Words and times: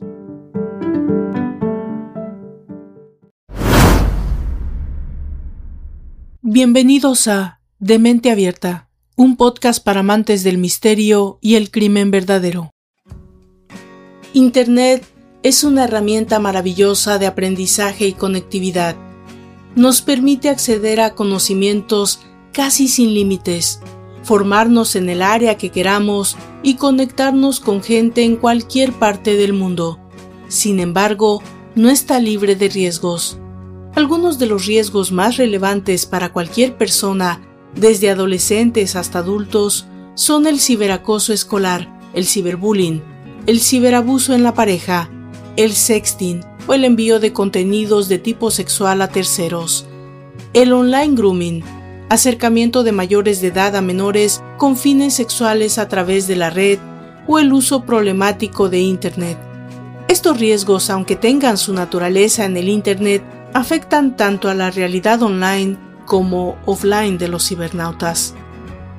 Bienvenidos 6.54 7.30
a 7.30 7.62
De 7.80 7.98
Mente 7.98 8.30
Abierta, 8.30 8.90
un 9.16 9.38
podcast 9.38 9.82
para 9.82 10.02
amantes 10.02 10.44
del 10.44 10.58
misterio 10.58 11.40
y 11.40 11.56
el 11.56 11.72
crimen 11.72 12.12
verdadero. 12.12 12.72
Internet 14.34 15.06
es 15.44 15.64
una 15.64 15.86
herramienta 15.86 16.40
maravillosa 16.40 17.20
de 17.20 17.28
aprendizaje 17.28 18.06
y 18.06 18.12
conectividad. 18.12 18.98
Nos 19.78 20.02
permite 20.02 20.50
acceder 20.50 21.00
a 21.00 21.16
conocimientos 21.16 22.20
casi 22.52 22.90
sin 22.90 23.14
límites, 23.14 23.80
formarnos 24.24 24.98
en 24.98 25.08
el 25.08 25.22
área 25.22 25.56
que 25.56 25.70
queramos 25.70 26.36
y 26.64 26.76
conectarnos 26.76 27.62
con 27.62 27.82
gente 27.82 28.24
en 28.26 28.36
cualquier 28.36 28.92
parte 28.92 29.38
del 29.38 29.54
mundo. 29.54 30.02
Sin 30.50 30.82
embargo, 30.82 31.42
no 31.76 31.90
está 31.90 32.20
libre 32.20 32.58
de 32.58 32.68
riesgos. 32.68 33.41
Algunos 34.02 34.40
de 34.40 34.48
los 34.48 34.66
riesgos 34.66 35.12
más 35.12 35.38
relevantes 35.38 36.08
para 36.08 36.34
cualquier 36.34 36.76
persona, 36.76 37.40
desde 37.76 38.10
adolescentes 38.10 38.96
hasta 38.96 39.20
adultos, 39.20 39.86
son 40.16 40.48
el 40.48 40.60
ciberacoso 40.60 41.34
escolar, 41.34 41.88
el 42.16 42.26
ciberbullying, 42.26 43.04
el 43.46 43.62
ciberabuso 43.62 44.34
en 44.34 44.42
la 44.42 44.56
pareja, 44.56 45.08
el 45.56 45.74
sexting 45.74 46.42
o 46.66 46.74
el 46.74 46.84
envío 46.84 47.20
de 47.20 47.32
contenidos 47.32 48.10
de 48.10 48.18
tipo 48.18 48.50
sexual 48.50 49.04
a 49.04 49.08
terceros, 49.08 49.86
el 50.54 50.74
online 50.74 51.16
grooming, 51.16 51.64
acercamiento 52.10 52.82
de 52.82 52.94
mayores 52.94 53.40
de 53.40 53.50
edad 53.50 53.76
a 53.76 53.82
menores 53.82 54.42
con 54.58 54.78
fines 54.78 55.14
sexuales 55.14 55.78
a 55.78 55.88
través 55.88 56.26
de 56.26 56.38
la 56.38 56.50
red 56.50 56.80
o 57.28 57.38
el 57.38 57.54
uso 57.54 57.86
problemático 57.86 58.68
de 58.68 58.80
Internet. 58.80 59.38
Estos 60.08 60.40
riesgos, 60.40 60.90
aunque 60.90 61.16
tengan 61.16 61.60
su 61.60 61.72
naturaleza 61.72 62.46
en 62.46 62.58
el 62.58 62.68
Internet, 62.68 63.24
afectan 63.54 64.16
tanto 64.16 64.50
a 64.50 64.54
la 64.54 64.72
realidad 64.72 65.22
online 65.22 65.78
como 66.06 66.58
offline 66.66 67.18
de 67.18 67.28
los 67.28 67.48
cibernautas. 67.48 68.36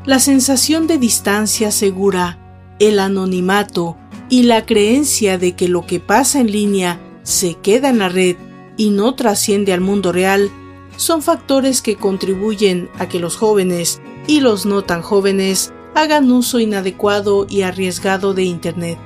La 0.05 0.19
sensación 0.19 0.87
de 0.87 0.99
distancia 0.99 1.71
segura, 1.71 2.39
el 2.79 2.99
anonimato 2.99 3.97
y 4.29 4.45
la 4.45 4.67
creencia 4.67 5.39
de 5.39 5.53
que 5.53 5.69
lo 5.69 5.87
que 5.87 6.01
pasa 6.01 6.41
en 6.41 6.51
línea 6.51 7.01
se 7.23 7.55
queda 7.55 7.91
en 7.91 7.99
la 7.99 8.09
red 8.09 8.37
y 8.77 8.91
no 8.91 9.15
trasciende 9.15 9.73
al 9.73 9.81
mundo 9.81 10.13
real 10.13 10.51
son 10.97 11.23
factores 11.23 11.83
que 11.83 11.97
contribuyen 11.97 12.89
a 12.99 13.09
que 13.09 13.21
los 13.21 13.37
jóvenes 13.37 14.01
y 14.27 14.41
los 14.41 14.67
no 14.67 14.83
tan 14.83 15.03
jóvenes 15.03 15.73
hagan 15.95 16.31
uso 16.31 16.61
inadecuado 16.61 17.47
y 17.49 17.63
arriesgado 17.63 18.35
de 18.35 18.45
Internet. 18.45 18.99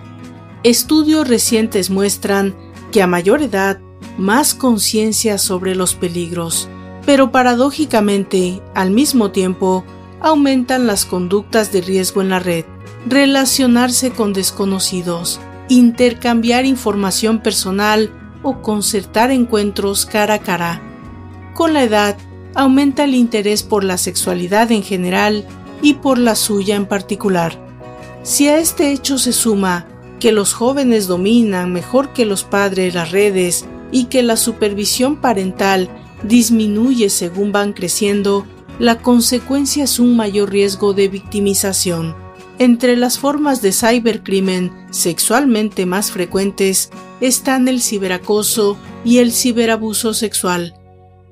Estudios 0.62 1.28
recientes 1.28 1.90
muestran 1.90 2.54
que 2.92 3.02
a 3.02 3.06
mayor 3.06 3.42
edad 3.42 3.80
más 4.18 4.54
conciencia 4.54 5.38
sobre 5.38 5.74
los 5.74 5.94
peligros, 5.94 6.68
pero 7.04 7.30
paradójicamente, 7.30 8.60
al 8.74 8.90
mismo 8.90 9.30
tiempo, 9.30 9.84
aumentan 10.20 10.86
las 10.86 11.04
conductas 11.04 11.72
de 11.72 11.80
riesgo 11.80 12.20
en 12.22 12.30
la 12.30 12.38
red, 12.38 12.64
relacionarse 13.08 14.10
con 14.10 14.32
desconocidos, 14.32 15.40
intercambiar 15.68 16.64
información 16.64 17.40
personal 17.40 18.10
o 18.42 18.62
concertar 18.62 19.30
encuentros 19.30 20.06
cara 20.06 20.34
a 20.34 20.38
cara. 20.38 20.82
Con 21.54 21.72
la 21.72 21.84
edad, 21.84 22.16
aumenta 22.54 23.04
el 23.04 23.14
interés 23.14 23.62
por 23.62 23.84
la 23.84 23.98
sexualidad 23.98 24.72
en 24.72 24.82
general 24.82 25.44
y 25.82 25.94
por 25.94 26.18
la 26.18 26.34
suya 26.34 26.74
en 26.74 26.86
particular. 26.86 27.58
Si 28.22 28.48
a 28.48 28.58
este 28.58 28.90
hecho 28.90 29.18
se 29.18 29.32
suma 29.32 29.86
que 30.18 30.32
los 30.32 30.54
jóvenes 30.54 31.06
dominan 31.06 31.72
mejor 31.72 32.12
que 32.12 32.24
los 32.24 32.44
padres 32.44 32.94
las 32.94 33.12
redes 33.12 33.66
y 33.90 34.04
que 34.04 34.22
la 34.22 34.36
supervisión 34.36 35.16
parental 35.16 35.88
disminuye 36.22 37.10
según 37.10 37.52
van 37.52 37.72
creciendo, 37.72 38.46
la 38.78 39.00
consecuencia 39.00 39.84
es 39.84 39.98
un 39.98 40.16
mayor 40.16 40.50
riesgo 40.50 40.92
de 40.92 41.08
victimización. 41.08 42.14
Entre 42.58 42.96
las 42.96 43.18
formas 43.18 43.60
de 43.60 43.72
cibercrimen 43.72 44.72
sexualmente 44.90 45.84
más 45.84 46.10
frecuentes 46.10 46.90
están 47.20 47.68
el 47.68 47.82
ciberacoso 47.82 48.78
y 49.04 49.18
el 49.18 49.32
ciberabuso 49.32 50.14
sexual. 50.14 50.74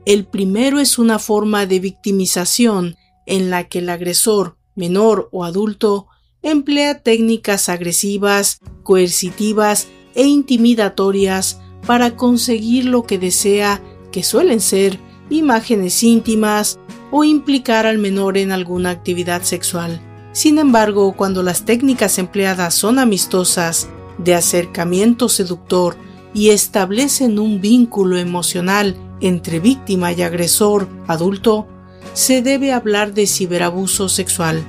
El 0.04 0.26
primero 0.26 0.80
es 0.80 0.98
una 0.98 1.18
forma 1.18 1.64
de 1.64 1.80
victimización 1.80 2.96
en 3.26 3.48
la 3.48 3.68
que 3.68 3.78
el 3.78 3.88
agresor, 3.88 4.58
menor 4.74 5.28
o 5.32 5.44
adulto, 5.44 6.08
emplea 6.42 7.00
técnicas 7.00 7.70
agresivas, 7.70 8.60
coercitivas 8.82 9.88
e 10.14 10.24
intimidatorias 10.24 11.58
para 11.86 12.16
conseguir 12.16 12.86
lo 12.86 13.02
que 13.04 13.18
desea, 13.18 13.80
que 14.12 14.22
suelen 14.22 14.60
ser 14.60 14.98
imágenes 15.30 16.02
íntimas 16.02 16.78
o 17.10 17.24
implicar 17.24 17.86
al 17.86 17.98
menor 17.98 18.38
en 18.38 18.52
alguna 18.52 18.90
actividad 18.90 19.42
sexual. 19.42 20.00
Sin 20.32 20.58
embargo, 20.58 21.12
cuando 21.12 21.42
las 21.42 21.64
técnicas 21.64 22.18
empleadas 22.18 22.74
son 22.74 22.98
amistosas, 22.98 23.88
de 24.18 24.34
acercamiento 24.34 25.28
seductor 25.28 25.96
y 26.32 26.50
establecen 26.50 27.38
un 27.38 27.60
vínculo 27.60 28.18
emocional 28.18 28.96
entre 29.20 29.60
víctima 29.60 30.12
y 30.12 30.22
agresor 30.22 30.88
adulto, 31.06 31.66
se 32.12 32.42
debe 32.42 32.72
hablar 32.72 33.14
de 33.14 33.26
ciberabuso 33.26 34.08
sexual. 34.08 34.64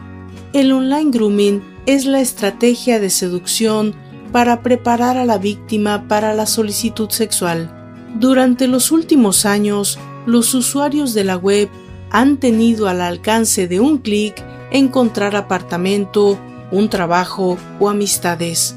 El 0.53 0.71
online 0.71 1.11
grooming 1.11 1.63
es 1.85 2.05
la 2.05 2.21
estrategia 2.21 2.99
de 2.99 3.09
seducción 3.09 3.95
para 4.31 4.61
preparar 4.61 5.17
a 5.17 5.25
la 5.25 5.37
víctima 5.37 6.07
para 6.07 6.33
la 6.33 6.45
solicitud 6.45 7.09
sexual. 7.09 7.71
Durante 8.19 8.67
los 8.67 8.91
últimos 8.91 9.45
años, 9.45 9.99
los 10.25 10.53
usuarios 10.53 11.13
de 11.13 11.23
la 11.23 11.37
web 11.37 11.69
han 12.11 12.37
tenido 12.37 12.87
al 12.87 13.01
alcance 13.01 13.67
de 13.67 13.79
un 13.79 13.97
clic 13.97 14.43
encontrar 14.71 15.35
apartamento, 15.35 16.39
un 16.71 16.89
trabajo 16.89 17.57
o 17.79 17.89
amistades. 17.89 18.75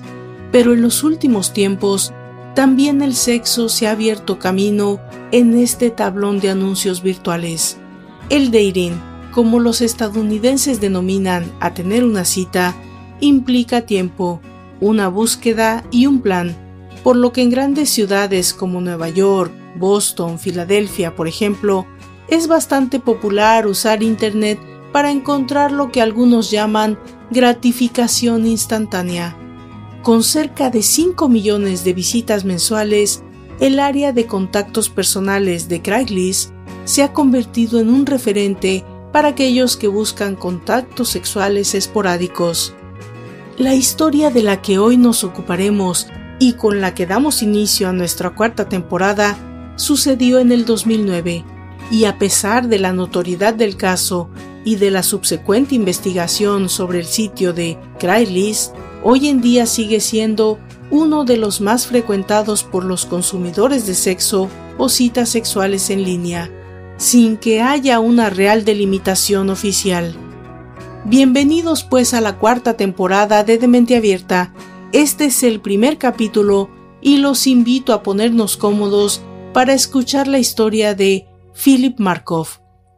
Pero 0.50 0.72
en 0.72 0.82
los 0.82 1.02
últimos 1.04 1.52
tiempos, 1.52 2.12
también 2.54 3.02
el 3.02 3.14
sexo 3.14 3.68
se 3.68 3.86
ha 3.86 3.92
abierto 3.92 4.38
camino 4.38 5.00
en 5.30 5.56
este 5.56 5.90
tablón 5.90 6.40
de 6.40 6.50
anuncios 6.50 7.02
virtuales. 7.02 7.76
El 8.30 8.50
dating, 8.50 8.92
como 9.32 9.60
los 9.60 9.80
estadounidenses 9.80 10.80
denominan 10.80 11.44
a 11.60 11.72
tener 11.74 12.04
una 12.04 12.24
cita, 12.24 12.74
implica 13.20 13.82
tiempo, 13.82 14.40
una 14.80 15.08
búsqueda 15.08 15.84
y 15.90 16.06
un 16.06 16.20
plan, 16.20 16.56
por 17.02 17.16
lo 17.16 17.32
que 17.32 17.42
en 17.42 17.50
grandes 17.50 17.90
ciudades 17.90 18.52
como 18.52 18.80
Nueva 18.80 19.08
York, 19.08 19.52
Boston, 19.76 20.38
Filadelfia, 20.38 21.14
por 21.14 21.28
ejemplo, 21.28 21.86
es 22.28 22.46
bastante 22.48 23.00
popular 23.00 23.66
usar 23.66 24.02
Internet 24.02 24.58
para 24.92 25.10
encontrar 25.10 25.72
lo 25.72 25.90
que 25.90 26.02
algunos 26.02 26.50
llaman 26.50 26.98
gratificación 27.30 28.46
instantánea. 28.46 29.36
Con 30.02 30.22
cerca 30.22 30.70
de 30.70 30.82
5 30.82 31.28
millones 31.28 31.84
de 31.84 31.92
visitas 31.92 32.44
mensuales, 32.44 33.22
el 33.60 33.80
área 33.80 34.12
de 34.12 34.26
contactos 34.26 34.88
personales 34.88 35.68
de 35.68 35.82
Craigslist 35.82 36.52
se 36.84 37.02
ha 37.02 37.12
convertido 37.12 37.80
en 37.80 37.90
un 37.90 38.06
referente 38.06 38.84
para 39.12 39.28
aquellos 39.28 39.76
que 39.76 39.88
buscan 39.88 40.36
contactos 40.36 41.08
sexuales 41.08 41.74
esporádicos. 41.74 42.74
La 43.58 43.74
historia 43.74 44.30
de 44.30 44.44
la 44.44 44.62
que 44.62 44.78
hoy 44.78 44.96
nos 44.96 45.24
ocuparemos 45.24 46.06
y 46.38 46.52
con 46.52 46.80
la 46.80 46.94
que 46.94 47.06
damos 47.06 47.42
inicio 47.42 47.88
a 47.88 47.92
nuestra 47.92 48.30
cuarta 48.30 48.68
temporada 48.68 49.36
sucedió 49.74 50.38
en 50.38 50.52
el 50.52 50.64
2009 50.64 51.44
y 51.90 52.04
a 52.04 52.18
pesar 52.18 52.68
de 52.68 52.78
la 52.78 52.92
notoriedad 52.92 53.54
del 53.54 53.76
caso 53.76 54.30
y 54.64 54.76
de 54.76 54.92
la 54.92 55.02
subsecuente 55.02 55.74
investigación 55.74 56.68
sobre 56.68 57.00
el 57.00 57.06
sitio 57.06 57.52
de 57.52 57.76
Craigslist, 57.98 58.76
hoy 59.02 59.26
en 59.26 59.40
día 59.40 59.66
sigue 59.66 59.98
siendo 59.98 60.60
uno 60.92 61.24
de 61.24 61.36
los 61.36 61.60
más 61.60 61.88
frecuentados 61.88 62.62
por 62.62 62.84
los 62.84 63.06
consumidores 63.06 63.88
de 63.88 63.94
sexo 63.94 64.48
o 64.78 64.88
citas 64.88 65.30
sexuales 65.30 65.90
en 65.90 66.04
línea, 66.04 66.48
sin 66.96 67.36
que 67.36 67.60
haya 67.60 67.98
una 67.98 68.30
real 68.30 68.64
delimitación 68.64 69.50
oficial. 69.50 70.14
Bienvenidos 71.04 71.84
pues 71.84 72.12
a 72.12 72.20
la 72.20 72.38
cuarta 72.38 72.76
temporada 72.76 73.44
de 73.44 73.56
Demente 73.56 73.96
Abierta. 73.96 74.52
Este 74.92 75.26
es 75.26 75.42
el 75.42 75.60
primer 75.60 75.96
capítulo 75.96 76.70
y 77.00 77.18
los 77.18 77.46
invito 77.46 77.92
a 77.92 78.02
ponernos 78.02 78.56
cómodos 78.56 79.22
para 79.54 79.72
escuchar 79.72 80.26
la 80.26 80.38
historia 80.38 80.94
de 80.94 81.26
Philip 81.54 81.98
Markov, 81.98 82.48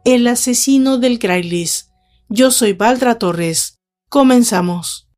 el 0.03 0.27
asesino 0.27 0.97
del 0.97 1.19
Craigslist. 1.19 1.89
Yo 2.27 2.51
soy 2.51 2.73
Valdra 2.73 3.17
Torres. 3.17 3.79
Comenzamos. 4.09 5.10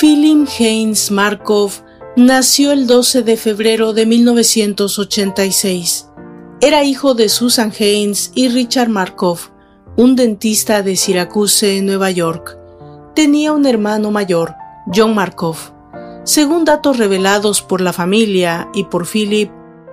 Philip 0.00 0.48
Haynes 0.58 1.12
Markov 1.12 1.70
nació 2.16 2.72
el 2.72 2.88
12 2.88 3.22
de 3.22 3.36
febrero 3.36 3.92
de 3.92 4.06
1986. 4.06 6.08
Era 6.60 6.82
hijo 6.82 7.14
de 7.14 7.28
Susan 7.28 7.72
Haynes 7.78 8.32
y 8.34 8.48
Richard 8.48 8.88
Markov, 8.88 9.38
un 9.96 10.16
dentista 10.16 10.82
de 10.82 10.96
Syracuse, 10.96 11.80
Nueva 11.82 12.10
York. 12.10 12.58
Tenía 13.14 13.52
un 13.52 13.66
hermano 13.66 14.10
mayor, 14.10 14.56
John 14.92 15.14
Markov. 15.14 15.56
Según 16.24 16.64
datos 16.64 16.98
revelados 16.98 17.62
por 17.62 17.80
la 17.80 17.92
familia 17.92 18.68
y 18.74 18.82
por 18.84 19.06
Philip, 19.06 19.52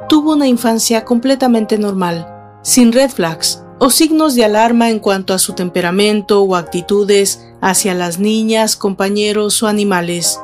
tuvo 0.09 0.33
una 0.33 0.47
infancia 0.47 1.06
completamente 1.06 1.77
normal, 1.77 2.27
sin 2.63 2.92
red 2.92 3.12
flags 3.12 3.60
o 3.83 3.89
signos 3.89 4.36
de 4.36 4.45
alarma 4.45 4.92
en 4.92 5.00
cuanto 5.00 5.33
a 5.33 5.39
su 5.39 5.54
temperamento 5.54 6.44
o 6.44 6.56
actitudes 6.56 7.48
hacia 7.62 7.95
las 7.95 8.19
niñas, 8.19 8.75
compañeros 8.75 9.63
o 9.63 9.68
animales. 9.68 10.39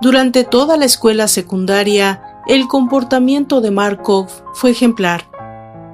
Durante 0.00 0.42
toda 0.42 0.76
la 0.76 0.84
escuela 0.84 1.28
secundaria, 1.28 2.42
el 2.48 2.66
comportamiento 2.66 3.60
de 3.60 3.70
Markov 3.70 4.26
fue 4.52 4.72
ejemplar. 4.72 5.28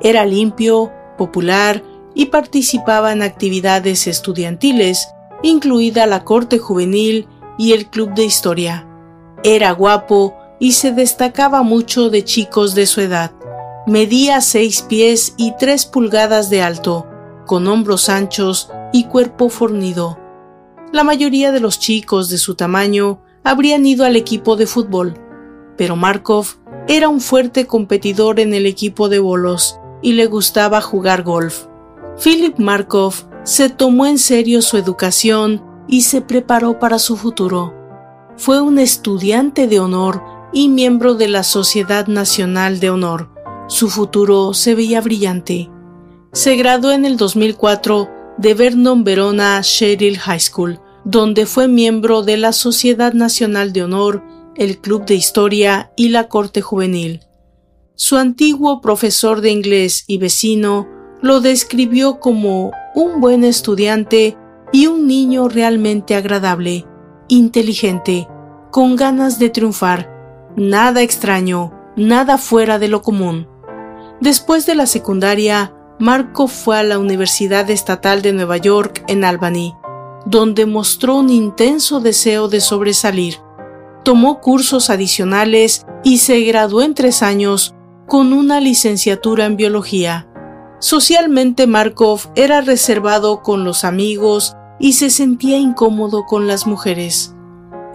Era 0.00 0.24
limpio, 0.24 0.90
popular 1.18 1.84
y 2.14 2.26
participaba 2.26 3.12
en 3.12 3.20
actividades 3.20 4.06
estudiantiles, 4.06 5.08
incluida 5.42 6.06
la 6.06 6.24
corte 6.24 6.58
juvenil 6.58 7.28
y 7.58 7.74
el 7.74 7.90
club 7.90 8.14
de 8.14 8.24
historia. 8.24 8.88
Era 9.44 9.72
guapo 9.72 10.38
y 10.58 10.72
se 10.72 10.92
destacaba 10.92 11.62
mucho 11.62 12.08
de 12.08 12.24
chicos 12.24 12.74
de 12.74 12.86
su 12.86 13.02
edad. 13.02 13.32
Medía 13.86 14.40
seis 14.40 14.82
pies 14.82 15.34
y 15.36 15.54
tres 15.58 15.86
pulgadas 15.86 16.50
de 16.50 16.62
alto, 16.62 17.06
con 17.46 17.66
hombros 17.66 18.08
anchos 18.08 18.70
y 18.92 19.04
cuerpo 19.04 19.48
fornido. 19.48 20.18
La 20.92 21.02
mayoría 21.02 21.50
de 21.50 21.58
los 21.58 21.80
chicos 21.80 22.28
de 22.28 22.38
su 22.38 22.54
tamaño 22.54 23.20
habrían 23.42 23.84
ido 23.84 24.04
al 24.04 24.14
equipo 24.14 24.54
de 24.54 24.66
fútbol, 24.66 25.14
pero 25.76 25.96
Markov 25.96 26.46
era 26.86 27.08
un 27.08 27.20
fuerte 27.20 27.66
competidor 27.66 28.38
en 28.38 28.54
el 28.54 28.66
equipo 28.66 29.08
de 29.08 29.18
bolos 29.18 29.80
y 30.00 30.12
le 30.12 30.26
gustaba 30.26 30.80
jugar 30.80 31.24
golf. 31.24 31.66
Philip 32.22 32.58
Markov 32.58 33.14
se 33.42 33.68
tomó 33.68 34.06
en 34.06 34.18
serio 34.18 34.62
su 34.62 34.76
educación 34.76 35.60
y 35.88 36.02
se 36.02 36.20
preparó 36.20 36.78
para 36.78 37.00
su 37.00 37.16
futuro. 37.16 37.74
Fue 38.36 38.60
un 38.60 38.78
estudiante 38.78 39.66
de 39.66 39.80
honor 39.80 40.22
y 40.52 40.68
miembro 40.68 41.14
de 41.14 41.26
la 41.26 41.42
Sociedad 41.42 42.06
Nacional 42.06 42.78
de 42.78 42.90
Honor. 42.90 43.41
Su 43.68 43.88
futuro 43.88 44.54
se 44.54 44.74
veía 44.74 45.00
brillante. 45.00 45.70
Se 46.32 46.56
graduó 46.56 46.92
en 46.92 47.04
el 47.04 47.16
2004 47.16 48.08
de 48.38 48.54
Vernon 48.54 49.04
Verona 49.04 49.60
Sherrill 49.62 50.18
High 50.18 50.40
School, 50.40 50.80
donde 51.04 51.46
fue 51.46 51.68
miembro 51.68 52.22
de 52.22 52.36
la 52.36 52.52
Sociedad 52.52 53.12
Nacional 53.12 53.72
de 53.72 53.82
Honor, 53.84 54.22
el 54.56 54.78
Club 54.78 55.04
de 55.04 55.14
Historia 55.14 55.92
y 55.96 56.08
la 56.08 56.28
Corte 56.28 56.60
Juvenil. 56.60 57.20
Su 57.94 58.16
antiguo 58.16 58.80
profesor 58.80 59.40
de 59.40 59.50
inglés 59.50 60.04
y 60.06 60.18
vecino 60.18 60.88
lo 61.20 61.40
describió 61.40 62.18
como 62.18 62.72
un 62.94 63.20
buen 63.20 63.44
estudiante 63.44 64.36
y 64.72 64.86
un 64.86 65.06
niño 65.06 65.48
realmente 65.48 66.14
agradable, 66.14 66.84
inteligente, 67.28 68.26
con 68.70 68.96
ganas 68.96 69.38
de 69.38 69.50
triunfar, 69.50 70.10
nada 70.56 71.02
extraño, 71.02 71.72
nada 71.96 72.38
fuera 72.38 72.78
de 72.78 72.88
lo 72.88 73.02
común. 73.02 73.51
Después 74.22 74.66
de 74.66 74.76
la 74.76 74.86
secundaria, 74.86 75.74
Marco 75.98 76.46
fue 76.46 76.78
a 76.78 76.84
la 76.84 77.00
Universidad 77.00 77.68
Estatal 77.70 78.22
de 78.22 78.32
Nueva 78.32 78.56
York 78.56 79.02
en 79.08 79.24
Albany, 79.24 79.74
donde 80.26 80.64
mostró 80.64 81.16
un 81.16 81.28
intenso 81.28 81.98
deseo 81.98 82.46
de 82.46 82.60
sobresalir. 82.60 83.38
Tomó 84.04 84.40
cursos 84.40 84.90
adicionales 84.90 85.84
y 86.04 86.18
se 86.18 86.40
graduó 86.42 86.82
en 86.82 86.94
tres 86.94 87.24
años 87.24 87.74
con 88.06 88.32
una 88.32 88.60
licenciatura 88.60 89.44
en 89.44 89.56
biología. 89.56 90.28
Socialmente 90.78 91.66
Markov 91.66 92.30
era 92.36 92.60
reservado 92.60 93.42
con 93.42 93.64
los 93.64 93.82
amigos 93.82 94.54
y 94.78 94.92
se 94.92 95.10
sentía 95.10 95.58
incómodo 95.58 96.26
con 96.26 96.46
las 96.46 96.64
mujeres. 96.64 97.34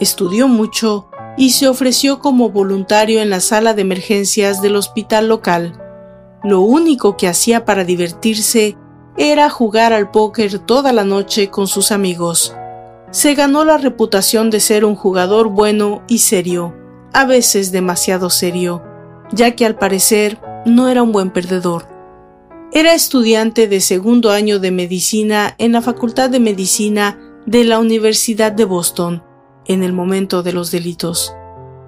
Estudió 0.02 0.50
mucho 0.50 1.08
y 1.38 1.52
se 1.52 1.70
ofreció 1.70 2.20
como 2.20 2.50
voluntario 2.50 3.22
en 3.22 3.30
la 3.30 3.40
sala 3.40 3.74
de 3.74 3.84
emergencias 3.84 4.62
del 4.62 4.76
hospital 4.76 5.30
local. 5.30 5.87
Lo 6.44 6.62
único 6.62 7.18
que 7.18 7.28
hacía 7.28 7.66
para 7.66 7.84
divertirse 7.84 8.78
era 9.18 9.50
jugar 9.50 9.94
al 9.94 10.12
póker 10.12 10.60
toda 10.60 10.94
la 10.94 11.04
noche 11.04 11.50
con 11.50 11.68
sus 11.68 11.92
amigos. 11.92 12.56
Se 13.12 13.34
ganó 13.34 13.66
la 13.66 13.78
reputación 13.78 14.50
de 14.50 14.60
ser 14.60 14.86
un 14.86 14.96
jugador 14.96 15.50
bueno 15.50 16.04
y 16.08 16.20
serio, 16.20 16.76
a 17.14 17.26
veces 17.26 17.72
demasiado 17.72 18.30
serio, 18.30 18.84
ya 19.32 19.56
que 19.56 19.66
al 19.66 19.76
parecer 19.76 20.40
no 20.66 20.90
era 20.90 21.02
un 21.02 21.12
buen 21.12 21.32
perdedor. 21.32 21.88
Era 22.72 22.94
estudiante 22.94 23.68
de 23.68 23.80
segundo 23.80 24.30
año 24.30 24.60
de 24.60 24.72
medicina 24.72 25.56
en 25.58 25.72
la 25.72 25.82
Facultad 25.82 26.30
de 26.30 26.40
Medicina 26.40 27.18
de 27.46 27.64
la 27.64 27.80
Universidad 27.80 28.52
de 28.52 28.66
Boston 28.66 29.24
en 29.66 29.84
el 29.84 29.94
momento 29.94 30.44
de 30.44 30.54
los 30.54 30.70
delitos. 30.70 31.34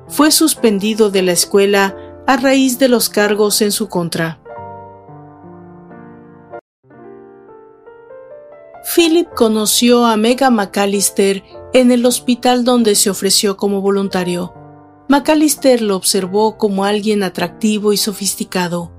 Fue 0.07 0.31
suspendido 0.31 1.11
de 1.11 1.21
la 1.21 1.33
escuela 1.33 1.95
a 2.29 2.37
raíz 2.37 2.77
de 2.77 2.89
los 2.89 3.09
cargos 3.09 3.59
en 3.63 3.71
su 3.71 3.89
contra. 3.89 4.39
Philip 8.95 9.27
conoció 9.35 10.05
a 10.05 10.15
Megan 10.15 10.53
McAllister 10.53 11.43
en 11.73 11.89
el 11.89 12.05
hospital 12.05 12.65
donde 12.65 12.93
se 12.93 13.09
ofreció 13.09 13.57
como 13.57 13.81
voluntario. 13.81 14.53
McAllister 15.07 15.81
lo 15.81 15.95
observó 15.95 16.59
como 16.59 16.85
alguien 16.85 17.23
atractivo 17.23 17.93
y 17.93 17.97
sofisticado. 17.97 18.91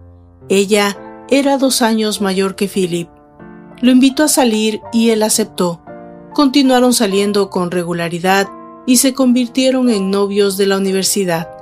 Ella 0.49 0.99
era 1.29 1.57
dos 1.57 1.83
años 1.83 2.21
mayor 2.21 2.57
que 2.57 2.67
Philip. 2.67 3.09
Lo 3.81 3.93
invitó 3.93 4.25
a 4.25 4.29
salir 4.29 4.81
y 4.93 5.11
él 5.11 5.23
aceptó. 5.23 5.85
Continuaron 6.35 6.93
saliendo 6.93 7.49
con 7.49 7.71
regularidad 7.71 8.49
y 8.87 8.97
se 8.97 9.15
convirtieron 9.15 9.89
en 9.89 10.11
novios 10.11 10.57
de 10.57 10.67
la 10.67 10.79
universidad. 10.79 11.60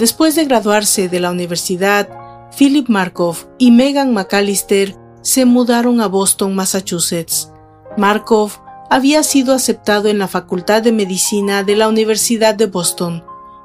Después 0.00 0.34
de 0.34 0.46
graduarse 0.46 1.10
de 1.10 1.20
la 1.20 1.30
universidad, 1.30 2.08
Philip 2.56 2.88
Markov 2.88 3.36
y 3.58 3.70
Megan 3.70 4.14
McAllister 4.14 4.96
se 5.20 5.44
mudaron 5.44 6.00
a 6.00 6.06
Boston, 6.06 6.54
Massachusetts. 6.54 7.52
Markov 7.98 8.50
había 8.88 9.22
sido 9.22 9.52
aceptado 9.52 10.08
en 10.08 10.18
la 10.18 10.26
Facultad 10.26 10.80
de 10.80 10.92
Medicina 10.92 11.64
de 11.64 11.76
la 11.76 11.86
Universidad 11.86 12.54
de 12.54 12.64
Boston. 12.64 13.22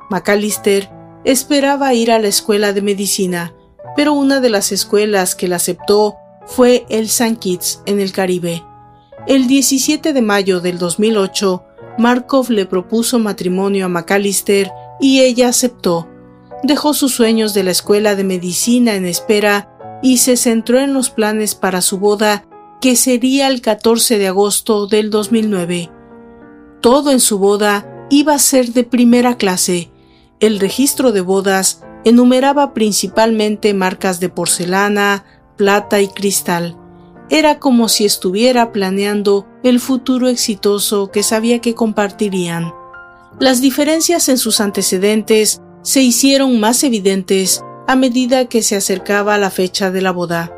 McAllister 0.09 0.89
esperaba 1.23 1.93
ir 1.93 2.11
a 2.11 2.19
la 2.19 2.27
escuela 2.27 2.73
de 2.73 2.81
medicina, 2.81 3.55
pero 3.95 4.11
una 4.11 4.41
de 4.41 4.49
las 4.49 4.73
escuelas 4.73 5.35
que 5.35 5.47
la 5.47 5.55
aceptó 5.55 6.17
fue 6.45 6.85
el 6.89 7.05
St. 7.05 7.37
Kitts 7.37 7.81
en 7.85 8.01
el 8.01 8.11
Caribe. 8.11 8.61
El 9.25 9.47
17 9.47 10.11
de 10.11 10.21
mayo 10.21 10.59
del 10.59 10.79
2008, 10.79 11.63
Markov 11.97 12.49
le 12.49 12.65
propuso 12.65 13.19
matrimonio 13.19 13.85
a 13.85 13.89
McAllister 13.89 14.69
y 14.99 15.21
ella 15.21 15.47
aceptó. 15.47 16.09
Dejó 16.65 16.95
sus 16.95 17.13
sueños 17.13 17.53
de 17.53 17.61
la 17.61 17.69
escuela 17.69 18.15
de 18.15 18.23
medicina 18.23 18.95
en 18.95 19.05
espera 19.05 19.69
y 20.01 20.17
se 20.17 20.35
centró 20.35 20.79
en 20.79 20.95
los 20.95 21.11
planes 21.11 21.53
para 21.53 21.79
su 21.79 21.99
boda, 21.99 22.47
que 22.81 22.95
sería 22.95 23.49
el 23.49 23.61
14 23.61 24.17
de 24.17 24.27
agosto 24.27 24.87
del 24.87 25.11
2009. 25.11 25.91
Todo 26.81 27.11
en 27.11 27.19
su 27.19 27.37
boda 27.37 28.07
iba 28.09 28.33
a 28.33 28.39
ser 28.39 28.73
de 28.73 28.83
primera 28.83 29.37
clase. 29.37 29.91
El 30.39 30.59
registro 30.59 31.11
de 31.11 31.21
bodas 31.21 31.83
enumeraba 32.03 32.73
principalmente 32.73 33.75
marcas 33.75 34.19
de 34.19 34.29
porcelana, 34.29 35.23
plata 35.57 36.01
y 36.01 36.07
cristal. 36.07 36.75
Era 37.29 37.59
como 37.59 37.89
si 37.89 38.05
estuviera 38.05 38.71
planeando 38.71 39.45
el 39.61 39.79
futuro 39.79 40.29
exitoso 40.29 41.11
que 41.11 41.21
sabía 41.21 41.61
que 41.61 41.75
compartirían. 41.75 42.73
Las 43.39 43.61
diferencias 43.61 44.29
en 44.29 44.39
sus 44.39 44.61
antecedentes 44.61 45.61
se 45.85 46.01
hicieron 46.01 46.59
más 46.59 46.83
evidentes 46.83 47.63
a 47.87 47.95
medida 47.95 48.45
que 48.49 48.63
se 48.63 48.75
acercaba 48.75 49.37
la 49.37 49.51
fecha 49.51 49.91
de 49.91 50.01
la 50.01 50.11
boda. 50.11 50.51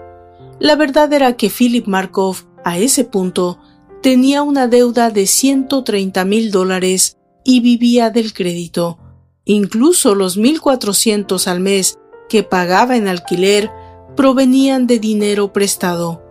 La 0.58 0.78
verdad 0.78 1.12
era 1.12 1.36
que 1.36 1.50
Philip 1.50 1.86
Markov, 1.86 2.38
a 2.64 2.78
ese 2.78 3.04
punto, 3.04 3.60
tenía 4.02 4.42
una 4.42 4.70
deuda 4.70 5.10
de 5.10 5.28
130 5.28 6.24
mil 6.24 6.50
dólares 6.50 7.18
y 7.44 7.60
vivía 7.60 8.10
del 8.10 8.34
crédito. 8.34 9.00
Incluso 9.44 10.16
los 10.16 10.40
1.400 10.40 11.48
al 11.48 11.60
mes 11.60 12.00
que 12.30 12.44
pagaba 12.44 12.96
en 12.96 13.10
alquiler 13.10 13.70
provenían 14.16 14.88
de 14.88 14.98
dinero 14.98 15.52
prestado. 15.52 16.24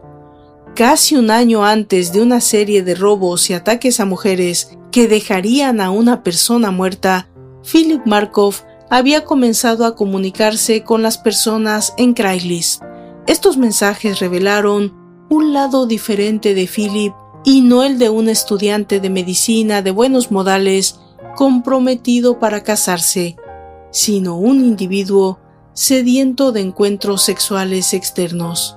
Casi 0.74 1.16
un 1.16 1.30
año 1.30 1.66
antes 1.66 2.14
de 2.14 2.22
una 2.22 2.40
serie 2.40 2.82
de 2.82 2.94
robos 2.94 3.50
y 3.50 3.52
ataques 3.52 4.00
a 4.00 4.06
mujeres 4.06 4.78
que 4.90 5.06
dejarían 5.06 5.82
a 5.82 5.90
una 5.90 6.22
persona 6.22 6.70
muerta, 6.70 7.28
Philip 7.62 8.00
Markov 8.06 8.54
había 8.90 9.24
comenzado 9.24 9.84
a 9.84 9.94
comunicarse 9.96 10.84
con 10.84 11.02
las 11.02 11.18
personas 11.18 11.94
en 11.96 12.14
Craigslist. 12.14 12.82
Estos 13.26 13.56
mensajes 13.56 14.20
revelaron 14.20 14.94
un 15.28 15.52
lado 15.52 15.86
diferente 15.86 16.54
de 16.54 16.68
Philip 16.68 17.12
y 17.44 17.62
no 17.62 17.82
el 17.82 17.98
de 17.98 18.10
un 18.10 18.28
estudiante 18.28 19.00
de 19.00 19.10
medicina 19.10 19.82
de 19.82 19.90
buenos 19.90 20.30
modales 20.30 21.00
comprometido 21.34 22.38
para 22.38 22.62
casarse, 22.62 23.36
sino 23.90 24.36
un 24.36 24.64
individuo 24.64 25.38
sediento 25.72 26.52
de 26.52 26.60
encuentros 26.60 27.22
sexuales 27.22 27.92
externos. 27.92 28.76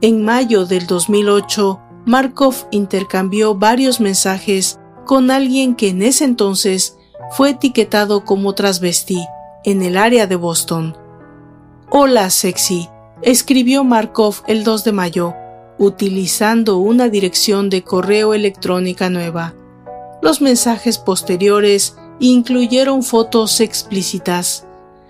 En 0.00 0.24
mayo 0.24 0.66
del 0.66 0.86
2008, 0.86 1.80
Markov 2.06 2.66
intercambió 2.70 3.54
varios 3.54 4.00
mensajes 4.00 4.78
con 5.04 5.30
alguien 5.30 5.74
que 5.74 5.90
en 5.90 6.02
ese 6.02 6.24
entonces 6.24 6.96
fue 7.30 7.50
etiquetado 7.50 8.24
como 8.24 8.54
transvesti 8.54 9.24
en 9.64 9.82
el 9.82 9.96
área 9.96 10.26
de 10.26 10.36
Boston. 10.36 10.96
Hola, 11.90 12.30
sexy, 12.30 12.88
escribió 13.22 13.84
Markov 13.84 14.42
el 14.46 14.64
2 14.64 14.84
de 14.84 14.92
mayo, 14.92 15.34
utilizando 15.78 16.78
una 16.78 17.08
dirección 17.08 17.70
de 17.70 17.82
correo 17.82 18.34
electrónica 18.34 19.10
nueva. 19.10 19.54
Los 20.20 20.40
mensajes 20.40 20.98
posteriores 20.98 21.96
incluyeron 22.20 23.02
fotos 23.02 23.60
explícitas. 23.60 24.66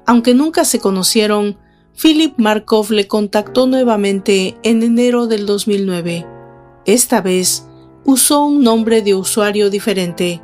Aunque 0.07 0.35
nunca 0.35 0.65
se 0.65 0.79
conocieron, 0.79 1.59
Philip 2.01 2.35
Markov 2.39 2.91
le 2.91 3.07
contactó 3.07 3.67
nuevamente 3.67 4.57
en 4.63 4.83
enero 4.83 5.27
del 5.27 5.47
2009. 5.47 6.27
Esta 6.87 7.21
vez 7.21 7.67
usó 8.05 8.45
un 8.45 8.65
nombre 8.65 9.03
de 9.03 9.15
usuario 9.15 9.71
diferente. 9.71 10.43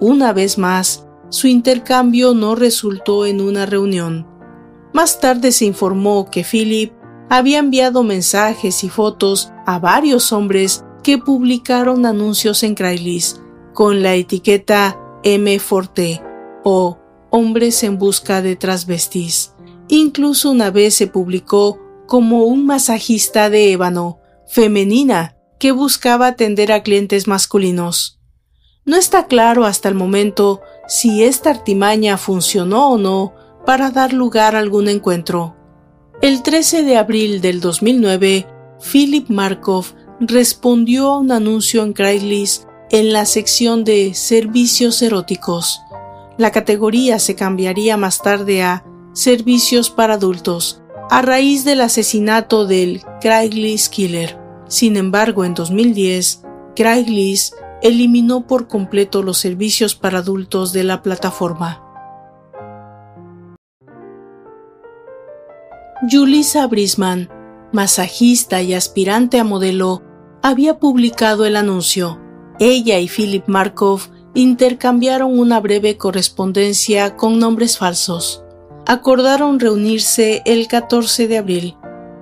Una 0.00 0.32
vez 0.32 0.58
más, 0.58 1.01
su 1.32 1.48
intercambio 1.48 2.34
no 2.34 2.54
resultó 2.54 3.24
en 3.24 3.40
una 3.40 3.64
reunión. 3.64 4.26
Más 4.92 5.18
tarde 5.18 5.50
se 5.50 5.64
informó 5.64 6.30
que 6.30 6.44
Philip 6.44 6.92
había 7.30 7.58
enviado 7.58 8.02
mensajes 8.02 8.84
y 8.84 8.90
fotos 8.90 9.50
a 9.64 9.78
varios 9.78 10.30
hombres 10.30 10.84
que 11.02 11.16
publicaron 11.16 12.04
anuncios 12.04 12.62
en 12.62 12.74
Craigslist 12.74 13.38
con 13.72 14.02
la 14.02 14.14
etiqueta 14.14 15.00
M 15.24 15.58
Forte 15.58 16.22
o 16.64 16.98
Hombres 17.30 17.82
en 17.82 17.96
busca 17.96 18.42
de 18.42 18.54
transvestis. 18.54 19.54
Incluso 19.88 20.50
una 20.50 20.70
vez 20.70 20.94
se 20.94 21.06
publicó 21.06 21.80
como 22.06 22.44
un 22.44 22.66
masajista 22.66 23.48
de 23.48 23.72
ébano, 23.72 24.20
femenina, 24.46 25.34
que 25.58 25.72
buscaba 25.72 26.26
atender 26.26 26.72
a 26.72 26.82
clientes 26.82 27.26
masculinos. 27.26 28.20
No 28.84 28.96
está 28.96 29.28
claro 29.28 29.64
hasta 29.64 29.88
el 29.88 29.94
momento 29.94 30.60
si 30.86 31.22
esta 31.24 31.50
artimaña 31.50 32.16
funcionó 32.16 32.90
o 32.90 32.98
no 32.98 33.34
para 33.64 33.90
dar 33.90 34.12
lugar 34.12 34.56
a 34.56 34.58
algún 34.58 34.88
encuentro. 34.88 35.56
El 36.20 36.42
13 36.42 36.82
de 36.82 36.96
abril 36.96 37.40
del 37.40 37.60
2009, 37.60 38.46
Philip 38.92 39.28
Markov 39.28 39.86
respondió 40.20 41.10
a 41.10 41.18
un 41.18 41.32
anuncio 41.32 41.82
en 41.82 41.92
Craigslist 41.92 42.64
en 42.90 43.12
la 43.12 43.24
sección 43.24 43.84
de 43.84 44.14
servicios 44.14 45.02
eróticos. 45.02 45.80
La 46.38 46.50
categoría 46.50 47.18
se 47.18 47.34
cambiaría 47.34 47.96
más 47.96 48.20
tarde 48.22 48.62
a 48.62 48.84
servicios 49.12 49.90
para 49.90 50.14
adultos, 50.14 50.82
a 51.10 51.22
raíz 51.22 51.64
del 51.64 51.80
asesinato 51.80 52.66
del 52.66 53.02
Craigslist 53.20 53.92
Killer. 53.92 54.38
Sin 54.68 54.96
embargo, 54.96 55.44
en 55.44 55.54
2010, 55.54 56.42
Craigslist 56.74 57.54
eliminó 57.82 58.46
por 58.46 58.68
completo 58.68 59.22
los 59.22 59.38
servicios 59.38 59.94
para 59.94 60.18
adultos 60.18 60.72
de 60.72 60.84
la 60.84 61.02
plataforma. 61.02 61.82
Julissa 66.10 66.66
Brisman, 66.66 67.28
masajista 67.72 68.62
y 68.62 68.74
aspirante 68.74 69.38
a 69.38 69.44
modelo, 69.44 70.02
había 70.42 70.78
publicado 70.78 71.44
el 71.44 71.56
anuncio. 71.56 72.20
Ella 72.58 72.98
y 72.98 73.08
Philip 73.08 73.46
Markov 73.46 74.00
intercambiaron 74.34 75.38
una 75.38 75.60
breve 75.60 75.96
correspondencia 75.96 77.16
con 77.16 77.38
nombres 77.38 77.78
falsos. 77.78 78.44
Acordaron 78.86 79.60
reunirse 79.60 80.42
el 80.44 80.66
14 80.66 81.28
de 81.28 81.38
abril, 81.38 81.76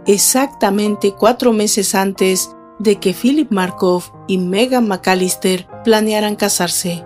exactamente 0.06 1.12
cuatro 1.12 1.52
meses 1.52 1.94
antes 1.94 2.50
de 2.80 2.96
que 2.98 3.14
Philip 3.14 3.52
Markov 3.52 4.04
y 4.26 4.38
Megan 4.38 4.88
McAllister 4.88 5.68
planearan 5.84 6.34
casarse. 6.34 7.04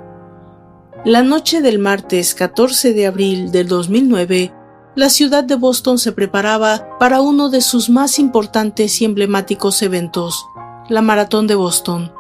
La 1.05 1.23
noche 1.23 1.61
del 1.61 1.79
martes 1.79 2.35
14 2.35 2.95
de 2.95 3.07
abril 3.07 3.53
del 3.53 3.69
2009, 3.69 4.55
la 4.95 5.11
ciudad 5.11 5.45
de 5.45 5.57
Boston 5.57 5.99
se 5.99 6.13
preparaba 6.13 6.89
para 6.99 7.21
uno 7.21 7.51
de 7.51 7.61
sus 7.61 7.91
más 7.91 8.19
importantes 8.19 9.03
y 9.03 9.05
emblemáticos 9.05 9.83
eventos, 9.83 10.47
la 10.89 11.03
Maratón 11.03 11.47
de 11.47 11.57
Boston. 11.57 12.13